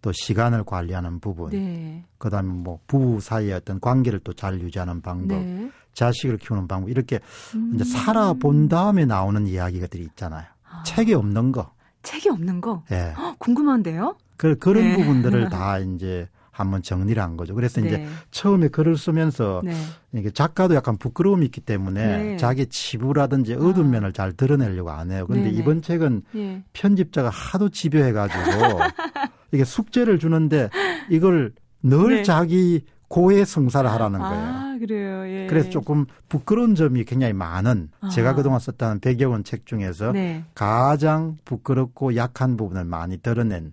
[0.00, 2.04] 또 시간을 관리하는 부분, 네.
[2.18, 5.70] 그다음에 뭐 부부 사이의 어떤 관계를 또 잘 유지하는 방법, 네.
[5.92, 7.20] 자식을 키우는 방법 이렇게
[7.54, 7.72] 음.
[7.74, 10.44] 이제 살아본 다음에 나오는 이야기들이 있잖아요.
[10.68, 11.72] 아, 책에 없는 거.
[12.02, 13.14] 책이 없는 거 예.
[13.16, 14.16] 헉, 궁금한데요?
[14.36, 14.96] 그, 그런 네.
[14.96, 17.54] 부분들을 다 이제 한번 정리를 한 거죠.
[17.54, 18.06] 그래서 이제 네.
[18.30, 19.74] 처음에 글을 쓰면서 네.
[20.14, 22.36] 이게 작가도 약간 부끄러움이 있기 때문에 네.
[22.36, 23.90] 자기 치부라든지 어두운 아.
[23.90, 25.26] 면을 잘 드러내려고 안 해요.
[25.26, 25.58] 근데 네네.
[25.58, 26.62] 이번 책은 예.
[26.72, 28.40] 편집자가 하도 집요해가지고
[29.52, 30.70] 이게 숙제를 주는데
[31.10, 32.22] 이걸 늘 네.
[32.22, 34.44] 자기 고해 성사를 하라는 거예요.
[34.44, 35.26] 아, 그래요.
[35.28, 35.46] 예.
[35.48, 38.08] 그래서 조금 부끄러운 점이 굉장히 많은 아.
[38.10, 40.44] 제가 그동안 썼다는 100여 권 책 중에서 네.
[40.54, 43.72] 가장 부끄럽고 약한 부분을 많이 드러낸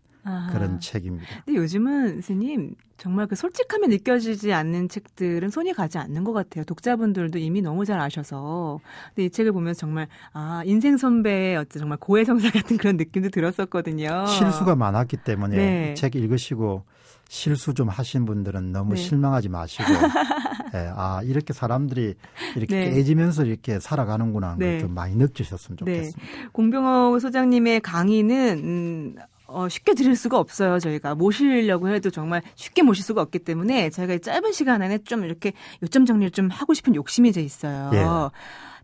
[0.51, 1.27] 그런 책입니다.
[1.45, 6.63] 근데 요즘은 스님 정말 그 솔직함이 느껴지지 않는 책들은 손이 가지 않는 것 같아요.
[6.65, 8.79] 독자분들도 이미 너무 잘 아셔서.
[9.09, 14.25] 근데 이 책을 보면 정말 아 인생 선배의 어떤 정말 고해성사 같은 그런 느낌도 들었었거든요.
[14.27, 15.91] 실수가 많았기 때문에 네.
[15.91, 16.83] 이책 읽으시고
[17.27, 19.01] 실수 좀 하신 분들은 너무 네.
[19.01, 19.85] 실망하지 마시고
[20.75, 22.13] 예, 아 이렇게 사람들이
[22.55, 22.89] 이렇게 네.
[22.91, 24.73] 깨지면서 이렇게 살아가는구나 네.
[24.73, 25.95] 걸좀 많이 느끼셨으면 네.
[25.95, 26.49] 좋겠습니다.
[26.51, 29.15] 공병호 소장님의 강의는 음,
[29.53, 30.79] 어, 쉽게 들을 수가 없어요.
[30.79, 35.23] 저희가 모시려고 해도 정말 쉽게 모실 수가 없기 때문에 저희가 이 짧은 시간 안에 좀
[35.23, 37.89] 이렇게 요점 정리를 좀 하고 싶은 욕심이 제 있어요.
[37.93, 38.05] 예.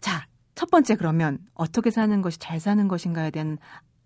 [0.02, 0.26] 자,
[0.56, 3.58] 첫 번째 그러면 어떻게 사는 것이 잘 사는 것인가에 대한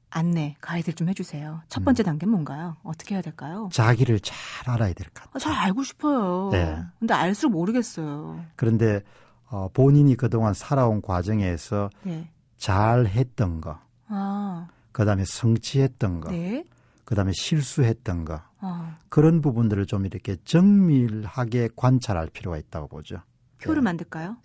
[0.10, 1.62] 안내, 가이드를 좀 해주세요.
[1.70, 1.86] 첫 음.
[1.86, 2.76] 번째 단계는 뭔가요?
[2.84, 3.70] 어떻게 해야 될까요?
[3.72, 4.36] 자기를 잘
[4.74, 5.32] 알아야 될 것 같아요.
[5.34, 6.50] 아, 잘 알고 싶어요.
[6.52, 6.78] 네.
[7.00, 8.44] 근데 알수록 모르겠어요.
[8.58, 9.02] 그런데
[9.50, 12.30] 어, 본인이 그동안 살아온 과정에서 네.
[12.58, 16.64] 잘 했던 거, 아, 그다음에 성취했던 거, 네.
[17.06, 23.18] 그다음에 실수했던 거 아, 그런 부분들을 좀 이렇게 정밀하게 관찰할 필요가 있다고 보죠.
[23.62, 23.86] 표를 네.
[23.86, 24.38] 만들까요?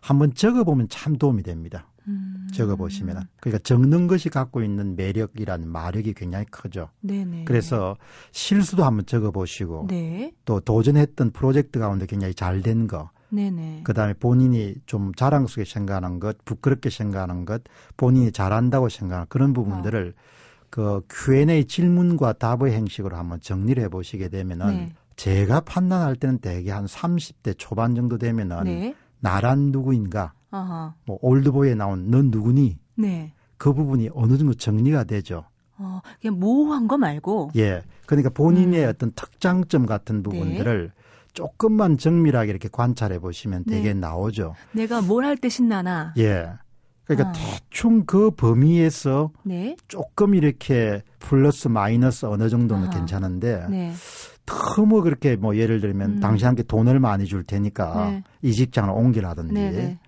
[0.00, 1.86] 한번 적어보면 참 도움이 됩니다.
[2.06, 2.46] 음.
[2.52, 6.90] 적어 보시면은 그러니까 적는 것이 갖고 있는 매력이라는 마력이 굉장히 크죠.
[7.00, 7.44] 네네.
[7.44, 7.96] 그래서
[8.30, 10.32] 실수도 한번 적어 보시고 네.
[10.44, 13.82] 또 도전했던 프로젝트 가운데 굉장히 잘 된 거, 네네.
[13.84, 17.62] 그다음에 본인이 좀 자랑스럽게 생각하는 것, 부끄럽게 생각하는 것,
[17.96, 20.14] 본인이 잘한다고 생각하는 그런 부분들을
[20.70, 24.94] 그 Q&A 질문과 답의 형식으로 한번 정리를 해 보시게 되면은 네.
[25.16, 28.94] 제가 판단할 때는 대개 한 30대 초반 정도 되면은 네.
[29.20, 30.94] 나란 누구인가, 아하.
[31.06, 33.32] 뭐 올드보이에 나온 넌 누구니 네.
[33.56, 35.44] 그 부분이 어느 정도 정리가 되죠.
[35.78, 37.50] 어, 그냥 모호한 거 말고.
[37.56, 37.82] 예.
[38.06, 38.88] 그러니까 본인의 음.
[38.88, 40.92] 어떤 특장점 같은 부분들을
[41.34, 44.00] 조금만 정밀하게 이렇게 관찰해 보시면 되게 네.
[44.00, 44.54] 나오죠.
[44.72, 46.14] 내가 뭘 할 때 신나나.
[46.16, 46.48] 예.
[47.04, 47.32] 그러니까 아.
[47.32, 49.76] 대충 그 범위에서 네.
[49.88, 52.90] 조금 이렇게 플러스 마이너스 어느 정도는 아하.
[52.98, 53.92] 괜찮은데 네.
[54.46, 56.20] 너무 그렇게 뭐 예를 들면 음.
[56.20, 58.22] 당신한테 돈을 많이 줄 테니까 네.
[58.42, 59.70] 이 직장을 옮기라든지 네.
[59.70, 59.98] 네.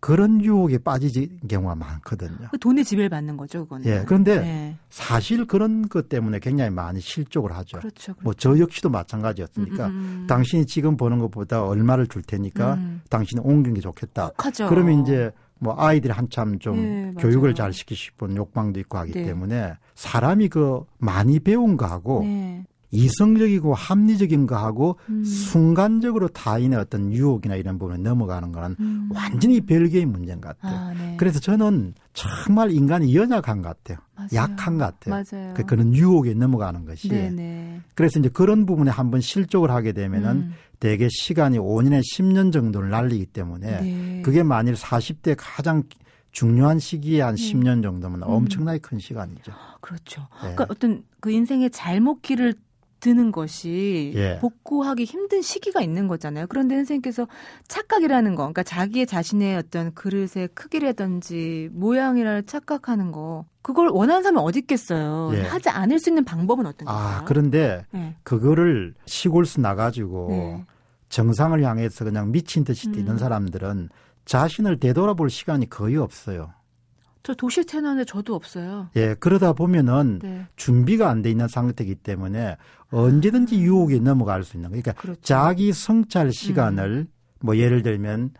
[0.00, 2.48] 그런 유혹에 빠지는 경우가 많거든요.
[2.50, 3.86] 그 돈에 지배를 받는 거죠, 그거는.
[3.86, 4.02] 예.
[4.06, 4.76] 그런데 네.
[4.88, 7.78] 사실 그런 것 때문에 굉장히 많이 실족을 하죠.
[7.78, 8.14] 그렇죠.
[8.22, 10.26] 뭐저 역시도 마찬가지였으니까 음, 음, 음.
[10.26, 13.02] 당신이 지금 버는 것보다 얼마를 줄 테니까 음.
[13.10, 14.32] 당신이 옮기는 게 좋겠다.
[14.38, 14.68] 하죠.
[14.68, 17.54] 그러면 이제 뭐 아이들이 한참 좀 네, 교육을.
[17.54, 19.24] 잘 시키고 싶은 욕망도 있고 하기 네.
[19.24, 22.64] 때문에 사람이 그 많이 배운 거하고 네.
[22.92, 25.24] 이성적이고 합리적인 거하고 음.
[25.24, 29.08] 순간적으로 타인의 어떤 유혹이나 이런 부분에 넘어가는 거는 음.
[29.14, 30.78] 완전히 별개의 문제인 것 같아요.
[30.80, 31.14] 아, 네.
[31.18, 33.98] 그래서 저는 정말 인간이 연약한 것 같아요.
[34.16, 34.28] 맞아요.
[34.34, 35.22] 약한 것 같아요.
[35.24, 35.54] 맞아요.
[35.54, 37.08] 그- 그런 유혹에 넘어가는 것이.
[37.08, 37.80] 네네.
[37.94, 40.52] 그래서 이제 그런 부분에 한번 실족을 하게 되면은 음.
[40.80, 44.22] 대개 시간이 5년에 10년 정도를 날리기 때문에 네.
[44.24, 45.82] 그게 만일 40대 가장
[46.32, 47.42] 중요한 시기에 한 네.
[47.52, 49.52] 10년 정도면 엄청나게 큰 시간이죠.
[49.80, 50.22] 그렇죠.
[50.36, 50.40] 예.
[50.54, 52.54] 그러니까 어떤 그 인생의 잘못 길을
[53.00, 54.38] 드는 것이 예.
[54.40, 56.46] 복구하기 힘든 시기가 있는 거잖아요.
[56.48, 57.26] 그런데 선생님께서
[57.66, 64.60] 착각이라는 거, 그러니까 자기의 자신의 어떤 그릇의 크기라든지 모양이라 착각하는 거, 그걸 원하는 사람이 어디
[64.60, 65.30] 있겠어요.
[65.34, 65.42] 예.
[65.42, 67.24] 하지 않을 수 있는 방법은 어떤 아, 걸까요?
[67.26, 68.14] 그런데 네.
[68.22, 70.64] 그거를 시골수 나가지고 네.
[71.08, 72.92] 정상을 향해서 그냥 미친 듯이 음.
[72.92, 73.88] 뛰는 사람들은
[74.24, 76.52] 자신을 되돌아볼 시간이 거의 없어요.
[77.22, 78.88] 저 도시에 태어났는데 저도 없어요.
[78.96, 80.46] 예, 그러다 보면은 네.
[80.56, 82.56] 준비가 안 돼 있는 상태이기 때문에
[82.90, 84.82] 언제든지 유혹에 넘어갈 수 있는 거예요.
[84.82, 85.20] 그러니까 그렇죠.
[85.22, 87.06] 자기 성찰 시간을
[87.40, 88.30] 뭐 예를 들면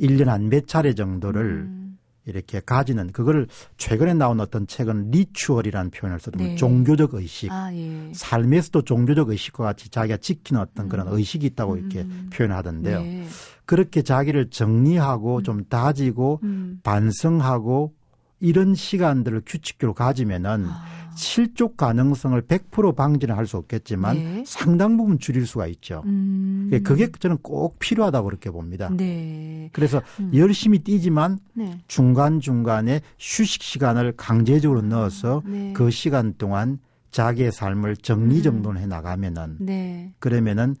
[0.00, 1.98] 1년 한 몇 차례 정도를 음.
[2.26, 6.48] 이렇게 가지는 그거를 최근에 나온 어떤 책은 리추얼이라는 표현을 쓰더라고요.
[6.48, 6.56] 네.
[6.56, 7.52] 종교적 의식.
[7.52, 8.10] 아, 예.
[8.14, 11.12] 삶에서도 종교적 의식과 같이 자기가 지키는 어떤 그런 음.
[11.16, 12.30] 의식이 있다고 이렇게 음.
[12.32, 13.00] 표현하던데요.
[13.02, 13.26] 네.
[13.66, 15.42] 그렇게 자기를 정리하고 음.
[15.42, 16.80] 좀 다지고 음.
[16.82, 17.92] 반성하고
[18.40, 20.84] 이런 시간들을 규칙적으로 가지면은 아.
[21.16, 24.44] 실족 가능성을 100% 방지는 할 수 없겠지만 네.
[24.46, 26.02] 상당 부분 줄일 수가 있죠.
[26.06, 26.70] 음.
[26.82, 28.88] 그게 저는 꼭 필요하다고 그렇게 봅니다.
[28.90, 29.68] 네.
[29.72, 30.30] 그래서 음.
[30.34, 31.78] 열심히 뛰지만 네.
[31.88, 35.74] 중간중간에 휴식 시간을 강제적으로 넣어서 네.
[35.74, 36.78] 그 시간 동안
[37.10, 38.88] 자기의 삶을 정리정돈해 음.
[38.88, 40.12] 나가면은 네.
[40.18, 40.74] 그러면은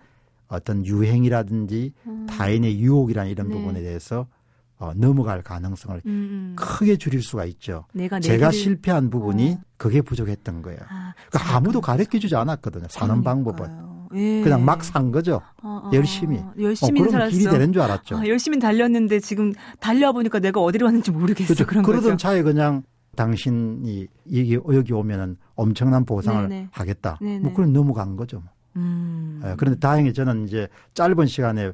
[0.48, 2.26] 어떤 유행이라든지 음.
[2.26, 3.54] 타인의 유혹이라는 이런 네.
[3.54, 4.26] 부분에 대해서
[4.78, 6.56] 어, 넘어갈 가능성을 음, 음.
[6.56, 7.84] 크게 줄일 수가 있죠.
[7.92, 9.62] 내가 내 제가 실패한 부분이 어.
[9.76, 10.80] 그게 부족했던 거예요.
[10.88, 12.86] 아, 그러니까 아무도 가르쳐 주지 않았거든요.
[12.90, 13.58] 사는 방법을.
[13.58, 13.94] 그러니까요.
[14.14, 14.42] 예.
[14.42, 15.40] 그냥 막 산 거죠.
[15.62, 16.40] 어, 어, 열심히.
[16.58, 17.30] 열심히 어, 그러면 살았어.
[17.30, 18.16] 길이 되는 줄 알았죠.
[18.18, 21.46] 아, 열심히 달렸는데 지금 달려보니까 내가 어디로 갔는지 모르겠어.
[21.54, 21.66] 그렇죠.
[21.66, 22.16] 그런 그러던 거죠.
[22.16, 22.82] 차에 그냥
[23.16, 26.68] 당신이 여기, 여기 오면은 엄청난 보상을 네네.
[26.72, 27.18] 하겠다.
[27.20, 27.40] 네네.
[27.40, 28.38] 뭐 그런 넘어간 거죠.
[28.40, 28.48] 뭐.
[28.76, 29.40] 음.
[29.44, 31.72] 예, 그런데 다행히 저는 이제 짧은 시간에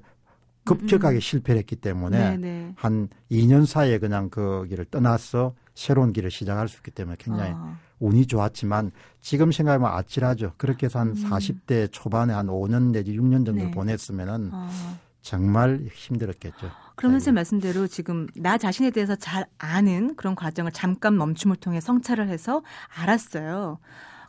[0.78, 2.72] 급격하게 실패를 했기 때문에 음, 네네.
[2.76, 7.76] 한 2년 사이에 그냥 그 길을 떠나서 새로운 길을 시작할 수 있기 때문에 굉장히 아,
[7.98, 10.52] 운이 좋았지만 지금 생각하면 아찔하죠.
[10.56, 11.14] 그렇게 해서 한 음.
[11.14, 13.64] 40대 초반에 한 5년 내지 6년 정도 네.
[13.64, 14.70] 를 보냈으면은 아.
[15.22, 16.70] 정말 힘들었겠죠.
[16.96, 17.14] 그럼 네.
[17.14, 22.62] 선생님 말씀대로 지금 나 자신에 대해서 잘 아는 그런 과정을 잠깐 멈춤을 통해 성찰을 해서
[22.94, 23.78] 알았어요.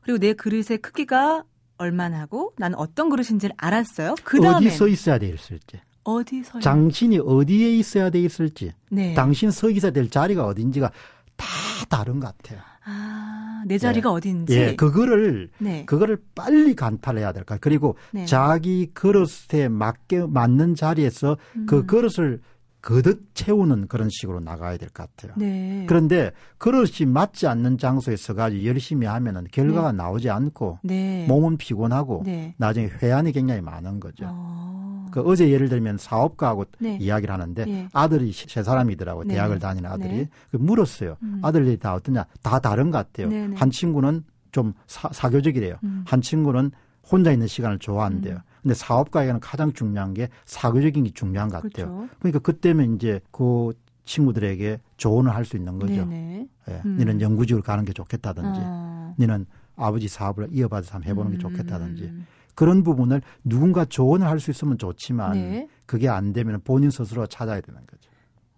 [0.04, 1.44] 그리고 내 그릇의 크기가
[1.78, 4.16] 얼마나 하고 나는 어떤 그릇인지를 알았어요.
[4.24, 9.14] 그 다음에 어디 서 있어야 돼 있을지, 어디서 당신이 어디에 있어야 돼 있을지, 네.
[9.14, 10.92] 당신 서 있어야 될 자리가 어딘지가
[11.36, 11.46] 다
[11.90, 12.60] 다른 것 같아요.
[12.84, 14.58] 아, 내 자리가 어딘지.
[14.58, 15.86] 예, 그거를 네.
[15.86, 17.58] 그거를 빨리 간파해야 될까.
[17.62, 18.26] 그리고 네.
[18.26, 21.38] 자기 그릇에 맞게 맞는 자리에서
[21.68, 21.88] 그 음.
[21.88, 22.42] 그릇을
[22.82, 25.34] 거듭 채우는 그런 식으로 나가야 될 것 같아요.
[25.38, 25.86] 네.
[25.88, 31.26] 그런데 그릇이 맞지 않는 장소에 서 가지고 열심히 하면은 결과가 나오지 않고 네.
[31.28, 32.56] 몸은 피곤하고 네.
[32.58, 34.26] 나중에 회한이 굉장히 많은 거죠.
[34.28, 35.06] 어.
[35.12, 36.98] 그 어제 예를 들면 사업가하고 네.
[37.00, 37.88] 이야기를 하는데 네.
[37.94, 39.36] 아들이 세 사람이더라고 네.
[39.36, 40.30] 대학을 다니는 아들이 네.
[40.52, 41.18] 그 물었어요.
[41.22, 41.40] 음.
[41.44, 42.26] 아들들이 다 어떠냐?
[42.42, 43.28] 다 다른 것 같아요.
[43.28, 43.56] 네, 네.
[43.56, 45.76] 한 친구는 좀 사, 사교적이래요.
[45.84, 46.04] 음.
[46.08, 46.72] 한 친구는
[47.10, 48.36] 혼자 있는 시간을 좋아한대요.
[48.36, 48.40] 음.
[48.62, 51.88] 근데 사업가에게는 가장 중요한 게 사교적인 게 중요한 것 같아요.
[51.96, 52.10] 그렇죠.
[52.20, 53.72] 그러니까 그때면 이제 그
[54.06, 55.94] 친구들에게 조언을 할 수 있는 거죠.
[56.06, 56.48] 네네.
[56.70, 56.82] 예.
[56.86, 56.98] 음.
[56.98, 59.16] 너는 연구직으로 가는 게 좋겠다든지, 어.
[59.18, 59.46] 너는
[59.76, 62.28] 아버지 사업을 이어받아서 한번 해보는 게 좋겠다든지 음.
[62.56, 65.68] 그런 부분을 누군가 조언을 할 수 있으면 좋지만 네.
[65.86, 68.10] 그게 안 되면 본인 스스로 찾아야 되는 거죠.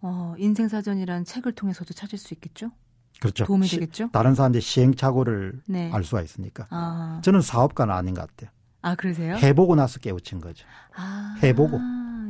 [0.02, 2.72] 어, 인생 사전이라는 책을 통해서도 찾을 수 있겠죠?
[3.22, 3.46] 그렇죠.
[3.46, 4.10] 도움이 시- 되겠죠?
[4.12, 5.90] 다른 사람들의 시행착오를 네.
[5.94, 6.68] 알 수가 있으니까.
[6.72, 8.50] 아, 저는 사업가는 아닌 것 같아요.
[8.84, 9.36] 아 그러세요?
[9.36, 10.66] 해보고 나서 깨우친 거죠.
[10.96, 11.80] 아, 해보고.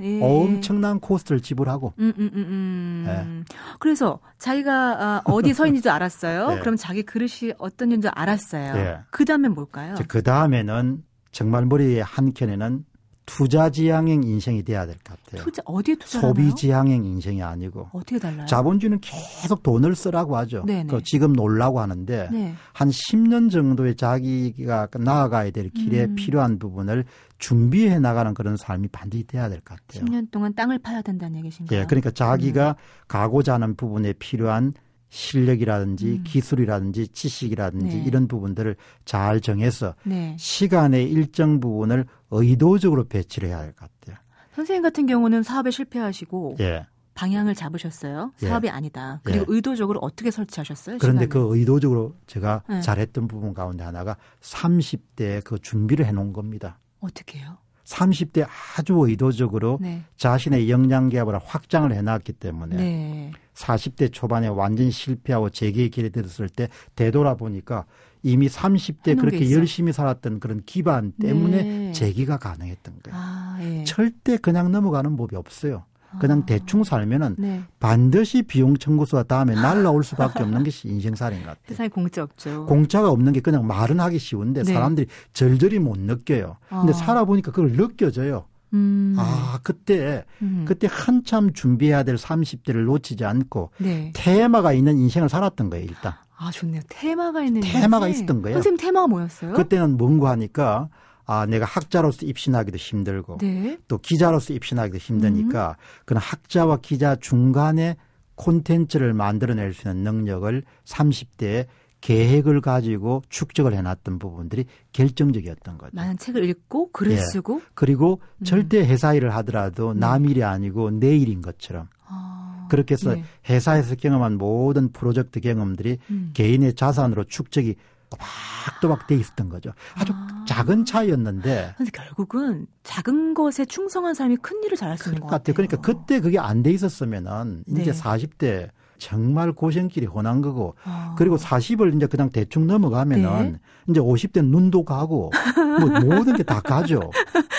[0.01, 0.19] 예.
[0.21, 3.45] 엄청난 코스트를 지불하고 음, 음, 음, 음.
[3.79, 6.47] 그래서 자기가 아, 어디 서 있는지도 알았어요.
[6.49, 6.59] 네.
[6.61, 8.75] 그럼 자기 그릇이 어떤 인줄 알았어요.
[8.75, 8.99] 예.
[9.11, 9.95] 그 다음에 뭘까요?
[10.07, 12.85] 그 다음에는 정말 머리의 한 켠에는
[13.25, 15.43] 투자 지향형 인생이 돼야 될 것 같아요.
[15.43, 16.33] 투자 어디에 투자하나요?
[16.33, 18.45] 소비 지향형 인생이 아니고 어떻게 달라요?
[18.45, 20.65] 자본주의는 계속 돈을 쓰라고 하죠.
[20.89, 22.53] 그 지금 놀라고 하는데 네.
[22.73, 26.15] 한 10년 정도의 자기가 나아가야 될 길에 음.
[26.15, 27.05] 필요한 부분을
[27.39, 30.05] 준비해 나가는 그런 삶이 반드시 돼야 될 것 같아요.
[30.05, 31.79] 10년 동안 땅을 파야 된다는 얘기신가요?
[31.79, 32.75] 예, 그러니까 자기가 음.
[33.07, 34.73] 가고자 하는 부분에 필요한
[35.13, 36.23] 실력이라든지 음.
[36.23, 38.03] 기술이라든지 지식이라든지 네.
[38.03, 40.35] 이런 부분들을 잘 정해서 네.
[40.39, 44.17] 시간의 일정 부분을 의도적으로 배치를 해야 될것 같아요.
[44.55, 46.87] 선생님 같은 경우는 사업에 실패하시고 예.
[47.13, 48.33] 방향을 잡으셨어요.
[48.41, 48.47] 예.
[48.47, 49.21] 사업이 아니다.
[49.23, 49.55] 그리고 예.
[49.55, 50.97] 의도적으로 어떻게 설치하셨어요?
[50.97, 51.29] 그런데 시간을?
[51.29, 52.81] 그 의도적으로 제가 네.
[52.81, 56.79] 잘했던 부분 가운데 하나가 30대에 그 준비를 해 놓은 겁니다.
[56.99, 57.57] 어떻게 해요?
[57.85, 58.47] 30대
[58.77, 60.01] 아주 의도적으로 네.
[60.17, 63.65] 자신의 역량 개발을 확장을 해놨기 때문에 네.
[63.65, 67.85] 40대 초반에 완전히 실패하고 재기의 길에 들었을 때 되돌아보니까
[68.23, 69.51] 이미 30대 해놓은 게 그렇게.
[69.51, 71.91] 열심히 살았던 그런 기반 때문에 네.
[71.91, 73.19] 재기가 가능했던 거예요.
[73.19, 73.83] 아, 예.
[73.83, 75.83] 절대 그냥 넘어가는 법이 없어요.
[76.19, 76.45] 그냥 아.
[76.45, 77.63] 대충 살면은 네.
[77.79, 81.63] 반드시 비용 청구서가 다음에 날라올 수밖에 없는 것이 인생살인 것 같아요.
[81.67, 82.65] 세상에 공짜 없죠.
[82.67, 84.73] 공짜가 없는 게 그냥 말은 하기 쉬운데 네.
[84.73, 86.57] 사람들이 절절히 못 느껴요.
[86.69, 86.93] 근데 아.
[86.93, 88.45] 살아보니까 그걸 느껴져요.
[88.73, 89.15] 음.
[89.17, 90.65] 아, 그때, 음.
[90.67, 94.11] 그때 한참 준비해야 될 30대를 놓치지 않고 네.
[94.15, 96.13] 테마가 있는 인생을 살았던 거예요, 일단.
[96.37, 96.81] 아, 좋네요.
[96.89, 98.23] 테마가 있는 테마가 인생.
[98.23, 98.55] 있었던 거예요.
[98.57, 99.53] 선생님 테마가 뭐였어요?
[99.53, 100.89] 그때는 뭔가 하니까
[101.25, 103.77] 아, 내가 학자로서 입신하기도 힘들고 네.
[103.87, 104.99] 또 기자로서 입신하기도 음.
[104.99, 107.95] 힘드니까 그런 학자와 기자 중간에
[108.35, 111.67] 콘텐츠를 만들어낼 수 있는 능력을 30대에
[112.03, 115.91] 계획을 가지고 축적을 해놨던 부분들이 결정적이었던 거죠.
[115.93, 117.17] 많은 책을 읽고 글을 예.
[117.17, 118.43] 쓰고 그리고 음.
[118.43, 123.23] 절대 회사 일을 하더라도 남일이 아니고 내일인 것처럼 아, 그렇게 해서 네.
[123.47, 126.31] 회사에서 경험한 모든 프로젝트 경험들이 음.
[126.33, 127.75] 개인의 자산으로 축적이
[128.09, 129.71] 또박또박 돼 있었던 거죠.
[129.95, 130.43] 아주 아.
[130.45, 135.53] 작은 차이였는데 근데 결국은 작은 것에 충성한 사람이 큰 일을 잘할 수 있는 것 같아요.
[135.53, 135.53] 같아요.
[135.55, 137.97] 그러니까 그때 그게 안 돼 있었으면은 이제 네.
[137.97, 141.15] 40대 정말 고생길이 훤한 거고 아.
[141.17, 143.59] 그리고 40을 이제 그냥 대충 넘어가면은 네.
[143.89, 145.31] 이제 50대 눈도 가고
[145.79, 147.11] 뭐 모든 게 다 가죠.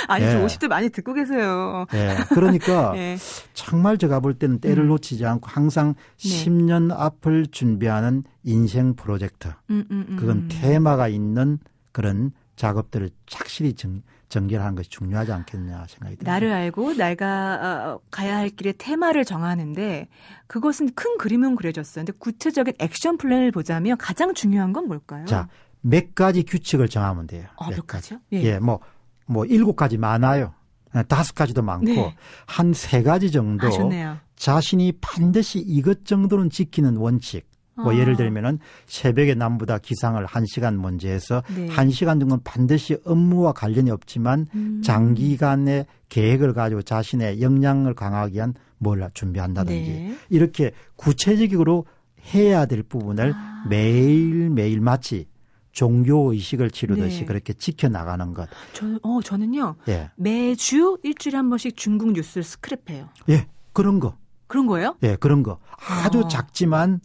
[0.09, 0.33] 아니, 예.
[0.33, 1.87] 저 50대 많이 듣고 계세요.
[1.95, 2.17] 예.
[2.31, 3.17] 그러니까 예.
[3.55, 4.89] 정말 제가 볼 때는 때를 음.
[4.89, 6.29] 놓치지 않고 항상 네.
[6.29, 9.49] 10년 앞을 준비하는 인생 프로젝트.
[9.71, 10.17] 음, 음, 음.
[10.17, 11.59] 그건 테마가 있는
[11.93, 14.03] 그런 작업들을 착실히 정,
[14.35, 16.33] 전개하는 것이 중요하지 않겠냐 생각이 듭니다.
[16.33, 17.55] 나를 알고 내가
[17.95, 20.09] 어, 가야 할 길의 테마를 정하는데
[20.49, 22.05] 그것은 큰 그림은 그려졌어요.
[22.05, 25.25] 근데 구체적인 액션 플랜을 보자면 가장 중요한 건 뭘까요?
[25.27, 25.49] 자,
[25.81, 27.47] 몇 가지 규칙을 정하면 돼요.
[27.57, 28.19] 아, 몇 가지요?
[28.33, 28.43] 예.
[28.43, 28.81] 예, 뭐,
[29.27, 30.53] 뭐, 일곱 가지 많아요.
[30.97, 32.17] 예, 다섯 가지도 많고, 네.
[32.47, 34.17] 한세 가지 정도 아, 좋네요.
[34.35, 37.47] 자신이 반드시 이것 정도는 지키는 원칙.
[37.77, 37.97] 뭐 아.
[37.97, 41.69] 예를 들면은 새벽에 남보다 기상을 한시간 먼저 해서 네.
[41.69, 44.83] 한시간 정도는 반드시 업무와 관련이 없지만 음.
[44.83, 50.17] 장기간의 계획을 가지고 자신의 역량을 강화하기 위한 뭘 준비한다든지 네.
[50.29, 51.87] 이렇게 구체적으로
[52.35, 53.65] 해야 될 부분을 아.
[53.69, 55.27] 매일매일 마치
[55.73, 57.25] 종교 의식을 치르듯이 네.
[57.25, 58.49] 그렇게 지켜나가는 것.
[58.73, 60.11] 저, 어, 저는요 예.
[60.15, 63.09] 매주 일주일에 한 번씩 중국 뉴스를 스크랩해요.
[63.29, 63.49] 예.
[63.73, 64.17] 그런 거.
[64.47, 64.97] 그런 거예요?
[65.03, 65.59] 예, 그런 거.
[66.05, 66.29] 아주 아.
[66.29, 67.01] 작지만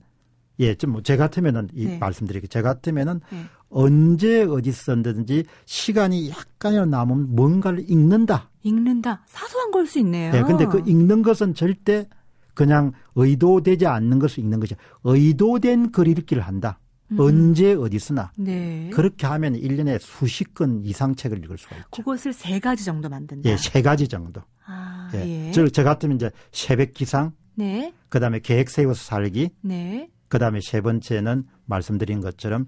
[0.59, 1.97] 예, 좀뭐제 같으면은 이 네.
[1.97, 3.43] 말씀드리게 제 같으면은 네.
[3.69, 8.49] 언제 어디 썼든지 시간이 약간이라도 남으면 뭔가를 읽는다.
[8.63, 9.23] 읽는다.
[9.27, 10.33] 사소한 걸 수 있네요.
[10.35, 12.07] 예, 근데 그 읽는 것은 절대
[12.53, 16.79] 그냥 의도되지 않는 것을 읽는 것이 의도된 글 읽기를 한다.
[17.11, 17.19] 음.
[17.19, 18.31] 언제 어디서나.
[18.37, 18.89] 네.
[18.93, 21.87] 그렇게 하면 일년에 수십 권 이상 책을 읽을 수가 있죠.
[21.91, 23.49] 그것을 세 가지 정도 만든다.
[23.49, 24.41] 예, 세 가지 정도.
[24.65, 25.47] 아, 예.
[25.47, 25.51] 예.
[25.51, 27.93] 저, 저 같으면 이제 새벽 기상, 네.
[28.09, 30.09] 그 다음에 계획 세워서 살기, 네.
[30.29, 32.67] 그 다음에 세 번째는 말씀드린 것처럼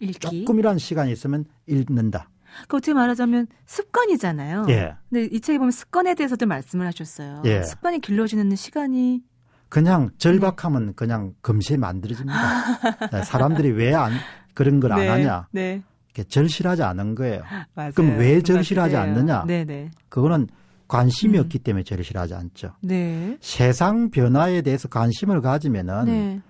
[0.00, 0.44] 읽기.
[0.44, 2.28] 조금이라는 시간이 있으면 읽는다.
[2.68, 4.66] 그 어떻게 말하자면 습관이잖아요.
[4.68, 4.94] 예.
[5.10, 7.42] 근데 이 책에 보면 습관에 대해서도 말씀을 하셨어요.
[7.44, 7.62] 예.
[7.62, 9.22] 습관이 길러지는 시간이
[9.68, 13.10] 그냥 절박하면 그냥 금세 만들어집니다.
[13.10, 14.12] 네, 사람들이 왜 안,
[14.54, 15.48] 그런 걸안 네, 하냐.
[15.50, 15.82] 네.
[16.14, 17.42] 이렇게 절실하지 않은 거예요.
[17.74, 17.90] 맞아요.
[17.94, 18.96] 그럼 왜그 절실하지.
[18.96, 19.44] 않느냐?
[19.46, 19.90] 네네.
[20.08, 20.46] 그거는
[20.86, 21.42] 관심이 음.
[21.42, 22.74] 없기 때문에 싫어하지 않죠.
[22.82, 23.36] 네.
[23.40, 26.40] 세상 변화에 대해서 관심을 가지면은 네.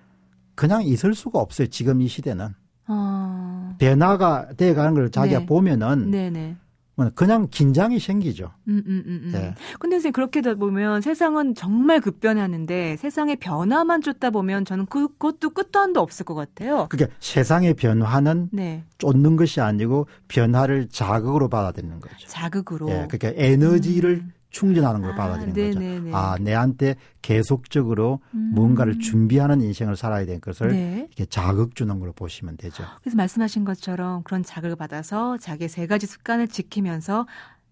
[0.55, 1.67] 그냥 있을 수가 없어요.
[1.67, 2.49] 지금 이 시대는
[2.87, 3.75] 아.
[3.79, 5.45] 변화가 돼가는 걸 자기가 네.
[5.45, 6.55] 보면은 네네.
[6.97, 8.53] 뭐 그냥 긴장이 생기죠.
[8.69, 9.31] 음, 음, 음, 음.
[9.35, 9.53] 예.
[9.79, 15.49] 근데 선생님 그렇게 다 보면 세상은 정말 급변하는데 세상의 변화만 쫓다 보면 저는 그- 그것도
[15.49, 16.87] 끝도 한도 없을 것 같아요.
[16.89, 18.85] 그러니까 세상의 변화는 네.
[18.97, 22.15] 쫓는 것이 아니고 변화를 자극으로 받아들이는 거죠.
[22.27, 22.89] 자극으로.
[22.89, 24.31] 예, 그러니까 에너지를 음.
[24.55, 25.51] 충전하는 걸 아, 거죠.
[25.51, 26.11] 네네네.
[26.13, 28.51] 아, 내한테 계속적으로 음.
[28.55, 31.07] 뭔가를 준비하는 인생을 살아야 될 것을 네.
[31.09, 32.85] 이렇게 자극 주는 걸로 보시면 되죠.
[33.01, 37.27] 그래서 말씀하신 것처럼 그런 자극을 받아서 자기의 세 가지 습관을 지키면서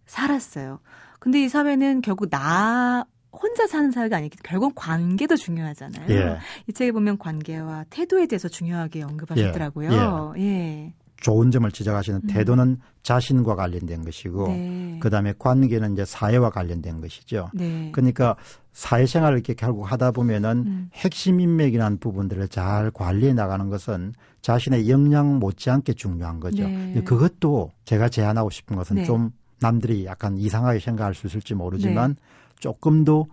[0.07, 0.79] 살았어요.
[1.19, 6.09] 근데 이 사회는 결국 나 혼자 사는 사회가 아니기 때문에 결국 관계도 중요하잖아요.
[6.09, 6.37] 예.
[6.67, 10.33] 이 책에 보면 관계와 태도에 대해서 중요하게 언급하셨더라고요.
[10.37, 10.93] 예.
[11.23, 12.27] 좋은 점을 지적하시는 음.
[12.27, 14.97] 태도는 자신과 관련된 것이고 네.
[15.01, 17.49] 그다음에 관계는 이제 사회와 관련된 것이죠.
[17.53, 17.89] 네.
[17.93, 18.35] 그러니까
[18.73, 20.89] 사회생활을 이렇게 결국 하다 보면은 음.
[20.93, 26.67] 핵심 인맥이라는 부분들을 잘 관리해 나가는 것은 자신의 역량 못지않게 중요한 거죠.
[26.67, 27.01] 네.
[27.05, 29.03] 그것도 제가 제안하고 싶은 것은 네.
[29.05, 32.17] 좀 남들이 약간 이상하게 생각할 수 있을지 모르지만
[32.59, 33.25] 조금 더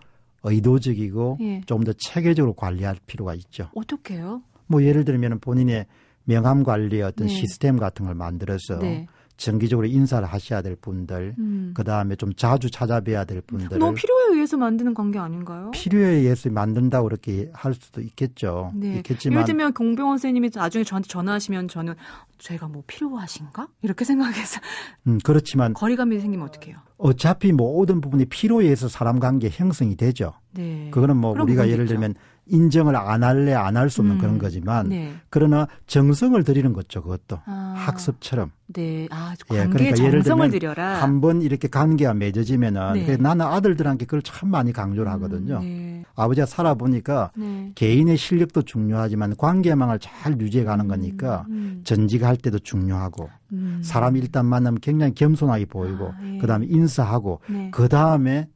[0.43, 1.61] 의도적이고 예.
[1.65, 3.69] 좀더 체계적으로 관리할 필요가 있죠.
[3.75, 4.41] 어떻게요?
[4.67, 5.85] 뭐 예를 들면 본인의
[6.31, 7.33] 명함 관리의 어떤 네.
[7.33, 9.05] 시스템 같은 걸 만들어서 네.
[9.35, 11.71] 정기적으로 인사를 하셔야 될 분들, 음.
[11.75, 15.71] 그 다음에 좀 자주 찾아뵈야 될 분들을 너무 필요에 의해서 만드는 관계 아닌가요?
[15.71, 18.71] 필요에 의해서 만든다고 그렇게 할 수도 있겠죠.
[18.75, 18.97] 네.
[18.97, 21.95] 있겠지만 예를 들면 공병원 선생님이 나중에 저한테 전화하시면 저는
[22.37, 23.67] 제가 뭐 필요하신가?
[23.81, 24.61] 이렇게 생각해서
[25.07, 26.77] 음, 그렇지만 거리감이 생기면 어떡해요?
[26.97, 30.33] 어차피 모든 부분이 필요에 의해서 사람 관계 형성이 되죠.
[30.51, 30.89] 네.
[30.91, 31.87] 그거는 뭐 우리가 예를.
[31.87, 32.13] 들면
[32.51, 34.19] 인정을 안 할래 안 할 수 없는 음.
[34.21, 35.13] 그런 거지만 네.
[35.29, 37.01] 그러나 정성을 들이는 거죠.
[37.01, 37.73] 그것도 아.
[37.77, 39.07] 학습처럼 네.
[39.09, 41.01] 아, 예, 관계에 그러니까 예를 정성을 들면 들여라.
[41.01, 43.17] 한번 이렇게 관계가 맺어지면은 네.
[43.17, 45.57] 나는 아들들한테 그걸 참 많이 강조를 하거든요.
[45.57, 46.03] 음, 네.
[46.15, 47.71] 아버지가 살아보니까 네.
[47.75, 53.79] 개인의 실력도 중요하지만 관계망을 잘 유지해 가는 거니까 음, 전직할 때도 중요하고 음.
[53.83, 56.37] 사람이 일단 만나면 굉장히 겸손하게 보이고 아, 예.
[56.37, 57.69] 그다음에 인사하고 네.
[57.71, 58.47] 그 다음에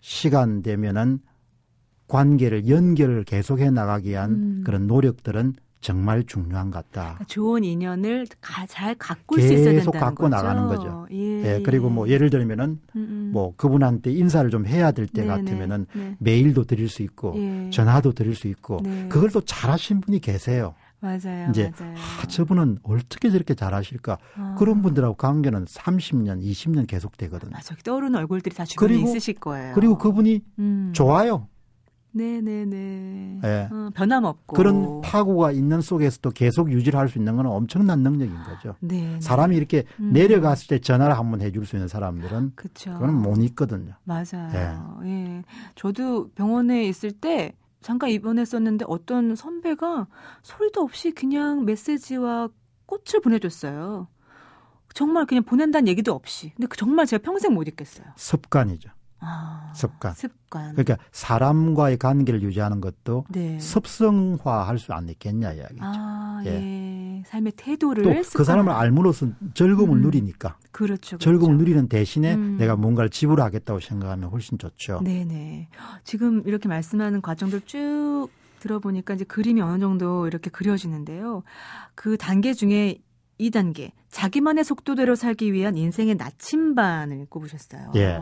[0.00, 1.20] 시간 되면은
[2.08, 4.62] 관계를 연결을 계속해 나가기 위한 음.
[4.64, 7.02] 그런 노력들은 정말 중요한 것 같다.
[7.02, 10.36] 그러니까 좋은 인연을 가, 잘수 있어야 계속 된다는 갖고 거죠.
[10.36, 11.06] 나가는 거죠.
[11.12, 11.56] 예.
[11.56, 13.30] 예, 그리고 뭐 예를 들면은 음, 음.
[13.34, 15.26] 뭐 그분한테 인사를 좀 해야 될때 네네.
[15.26, 16.16] 같으면은 네.
[16.20, 17.68] 메일도 드릴 수 있고 예.
[17.70, 19.08] 전화도 드릴 수 있고 네.
[19.10, 20.74] 그걸 또 잘하신 분이 계세요.
[21.00, 21.50] 맞아요.
[21.50, 21.94] 이제 맞아요.
[22.22, 24.16] 아, 저분은 어떻게 저렇게 잘하실까?
[24.38, 24.54] 아.
[24.58, 27.50] 그런 분들하고 관계는 30년, 20년 계속 되거든요.
[27.52, 27.74] 맞아.
[27.84, 29.74] 떠오르는 얼굴들이 다 주변에 그리고- 있으실 거예요.
[29.74, 30.92] 그리고 그분이 음.
[30.94, 31.46] 좋아요.
[32.14, 33.40] 네네네.
[33.44, 33.68] 예.
[33.72, 34.54] 어, 변함없고.
[34.56, 38.76] 그런 파고가 있는 속에서도 계속 유지를 할 수 있는 건 엄청난 능력인 거죠.
[38.80, 39.18] 네.
[39.20, 40.12] 사람이 이렇게 음.
[40.12, 42.92] 내려갔을 때 전화를 한번 해줄 수 있는 사람들은 그쵸.
[42.94, 43.94] 그건 못 있거든요.
[44.04, 45.00] 맞아요.
[45.04, 45.42] 예.
[45.74, 50.06] 저도 병원에 있을 때 잠깐 입원했었는데 어떤 선배가
[50.42, 52.48] 소리도 없이 그냥 메시지와
[52.86, 54.06] 꽃을 보내줬어요.
[54.94, 56.52] 정말 그냥 보낸다는 얘기도 없이.
[56.56, 58.06] 근데 그 정말 제가 평생 못 잊겠어요.
[58.16, 58.90] 습관이죠.
[59.24, 60.12] 아, 습관.
[60.14, 60.72] 습관.
[60.74, 63.58] 그러니까 사람과의 관계를 유지하는 것도 네.
[63.58, 65.80] 습성화할 수안 있겠냐 이야기죠.
[65.82, 66.50] 아, 예.
[66.50, 67.22] 예.
[67.26, 70.02] 삶의 태도를 또그 습관- 사람을 알므로써 즐거움을 음.
[70.02, 71.16] 누리니까 그렇죠.
[71.16, 71.18] 그렇죠.
[71.18, 72.56] 즐거움을 누리는 대신에 음.
[72.58, 75.00] 내가 뭔가를 지불하겠다고 생각하면 훨씬 좋죠.
[75.02, 75.68] 네네.
[76.04, 78.28] 지금 이렇게 말씀하는 과정들 쭉
[78.60, 81.42] 들어보니까 이제 그림이 어느 정도 이렇게 그려지는데요.
[81.94, 82.98] 그 단계 중에
[83.40, 83.90] 2단계.
[84.10, 87.92] 자기만의 속도대로 살기 위한 인생의 나침반을 꼽으셨어요.
[87.96, 88.20] 예.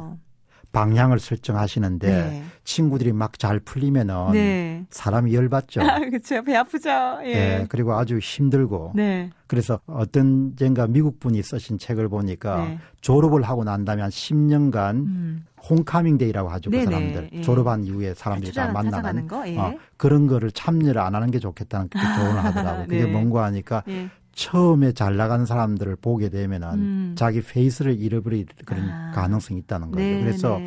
[0.72, 2.44] 방향을 설정하시는데 네.
[2.64, 4.84] 친구들이 막 잘 풀리면은 네.
[4.90, 5.80] 사람이 열받죠.
[5.82, 6.42] 아, 그렇죠.
[6.44, 6.90] 배 아프죠.
[7.24, 7.26] 예.
[7.60, 9.30] 예, 그리고 아주 힘들고 네.
[9.48, 12.78] 그래서 어떤 젠가 미국 분이 쓰신 책을 보니까 네.
[13.00, 15.44] 졸업을 하고 난 다음에 한 10년간 음.
[15.68, 16.70] homecoming day라고 하죠.
[16.70, 17.30] 그 네네, 사람들.
[17.32, 17.40] 예.
[17.40, 19.46] 졸업한 이후에 사람들이 다 만나는 거.
[19.48, 19.56] 예.
[19.58, 22.86] 어, 그런 거를 참여를 안 하는 게 좋겠다는 조언을 하더라고요.
[22.86, 23.10] 그게 네.
[23.10, 24.08] 뭔가 하니까 예.
[24.32, 27.14] 처음에 잘 나가는 사람들을 보게 되면은 음.
[27.16, 29.10] 자기 페이스를 잃어버릴 그런 아.
[29.12, 30.02] 가능성이 있다는 거죠.
[30.02, 30.66] 네, 그래서 네.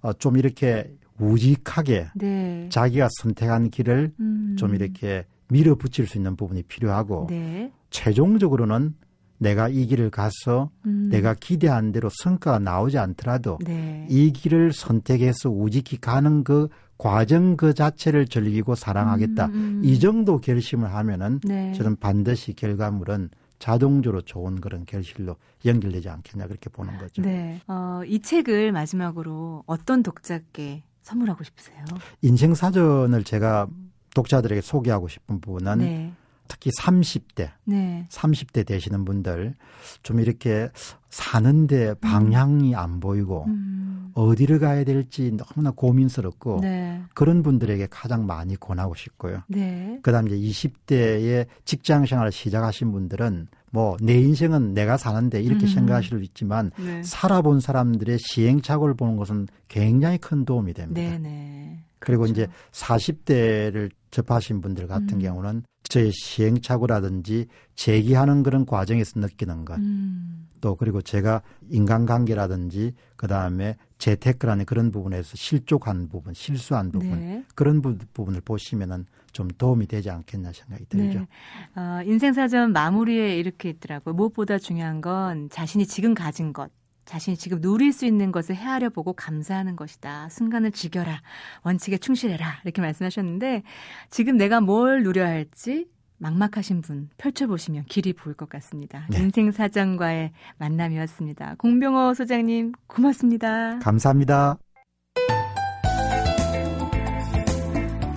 [0.00, 2.68] 어, 좀 이렇게 우직하게 네.
[2.70, 4.56] 자기가 선택한 길을 음.
[4.58, 7.70] 좀 이렇게 밀어붙일 수 있는 부분이 필요하고 네.
[7.90, 8.94] 최종적으로는
[9.38, 11.08] 내가 이 길을 가서 음.
[11.10, 14.06] 내가 기대한 대로 성과가 나오지 않더라도 네.
[14.08, 16.68] 이 길을 선택해서 우직히 가는 그
[17.02, 19.46] 과정 그 자체를 즐기고 사랑하겠다.
[19.46, 19.80] 음, 음.
[19.82, 21.72] 이 정도 결심을 하면은 네.
[21.72, 25.34] 저는 반드시 결과물은 자동적으로 좋은 그런 결실로
[25.64, 27.22] 연결되지 않겠냐 그렇게 보는 거죠.
[27.22, 27.60] 네.
[27.66, 31.84] 어, 이 책을 마지막으로 어떤 독자께 선물하고 싶으세요?
[32.20, 33.66] 인생 사전을 제가
[34.14, 36.12] 독자들에게 소개하고 싶은 부분은 네.
[36.52, 38.06] 특히 30대, 네.
[38.10, 39.54] 30대 되시는 분들
[40.02, 40.68] 좀 이렇게
[41.08, 44.10] 사는데 방향이 안 보이고 음.
[44.12, 47.00] 어디를 가야 될지 너무나 고민스럽고 네.
[47.14, 49.44] 그런 분들에게 가장 많이 권하고 싶고요.
[49.48, 49.98] 네.
[50.02, 55.68] 그다음 이제 20대에 직장 생활을 시작하신 분들은 뭐 내 인생은 내가 사는데 이렇게 음.
[55.68, 57.02] 생각하실 수도 있지만 네.
[57.02, 61.00] 살아본 사람들의 시행착오를 보는 것은 굉장히 큰 도움이 됩니다.
[61.00, 61.78] 네, 네.
[61.98, 62.42] 그리고 그렇죠.
[62.42, 65.18] 이제 40대를 접하신 분들 같은 음.
[65.18, 70.48] 경우는 저의 시행착오라든지 제기하는 그런 과정에서 느끼는 것, 음.
[70.60, 77.44] 또 그리고 제가 인간관계라든지 그 다음에 재테크라는 그런 부분에서 실족한 부분, 실수한 부분 네.
[77.54, 81.18] 그런 부, 분을 보시면은 좀 도움이 되지 않겠나 생각이 들죠.
[81.18, 81.80] 네.
[81.80, 84.14] 어, 인생사전 마무리에 이렇게 있더라고요.
[84.14, 86.70] 무엇보다 중요한 건 자신이 지금 가진 것,
[87.04, 90.28] 자신이 지금 누릴 수 있는 것을 헤아려 보고 감사하는 것이다.
[90.28, 91.20] 순간을 즐겨라.
[91.64, 92.60] 원칙에 충실해라.
[92.64, 93.62] 이렇게 말씀하셨는데
[94.10, 95.86] 지금 내가 뭘 누려야 할지
[96.18, 99.06] 막막하신 분 펼쳐보시면 길이 보일 것 같습니다.
[99.10, 99.18] 네.
[99.18, 101.56] 인생사전과의 만남이었습니다.
[101.58, 103.80] 공병호 소장님 고맙습니다.
[103.80, 104.58] 감사합니다.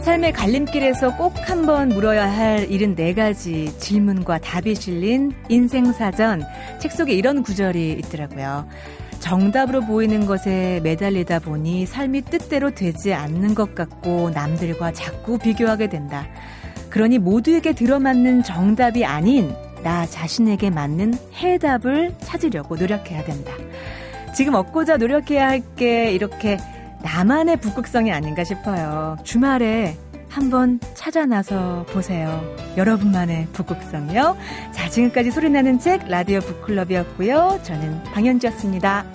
[0.06, 6.44] 삶의 갈림길에서 꼭 한번 물어야 할 74가지 질문과 답이 실린 인생사전.
[6.80, 8.68] 책 속에 이런 구절이 있더라고요.
[9.20, 16.28] 정답으로 보이는 것에 매달리다 보니 삶이 뜻대로 되지 않는 것 같고 남들과 자꾸 비교하게 된다.
[16.92, 23.54] 그러니 모두에게 들어맞는 정답이 아닌 나 자신에게 맞는 해답을 찾으려고 노력해야 된다.
[24.36, 26.60] 지금 얻고자 노력해야 할 게 이렇게
[27.06, 29.16] 나만의 북극성이 아닌가 싶어요.
[29.24, 29.96] 주말에
[30.28, 32.44] 한번 찾아 나서 보세요.
[32.76, 34.36] 여러분만의 북극성이요.
[34.72, 37.60] 자, 지금까지 소리나는 책 라디오 북클럽이었고요.
[37.62, 39.06] 저는 방현주였습니다.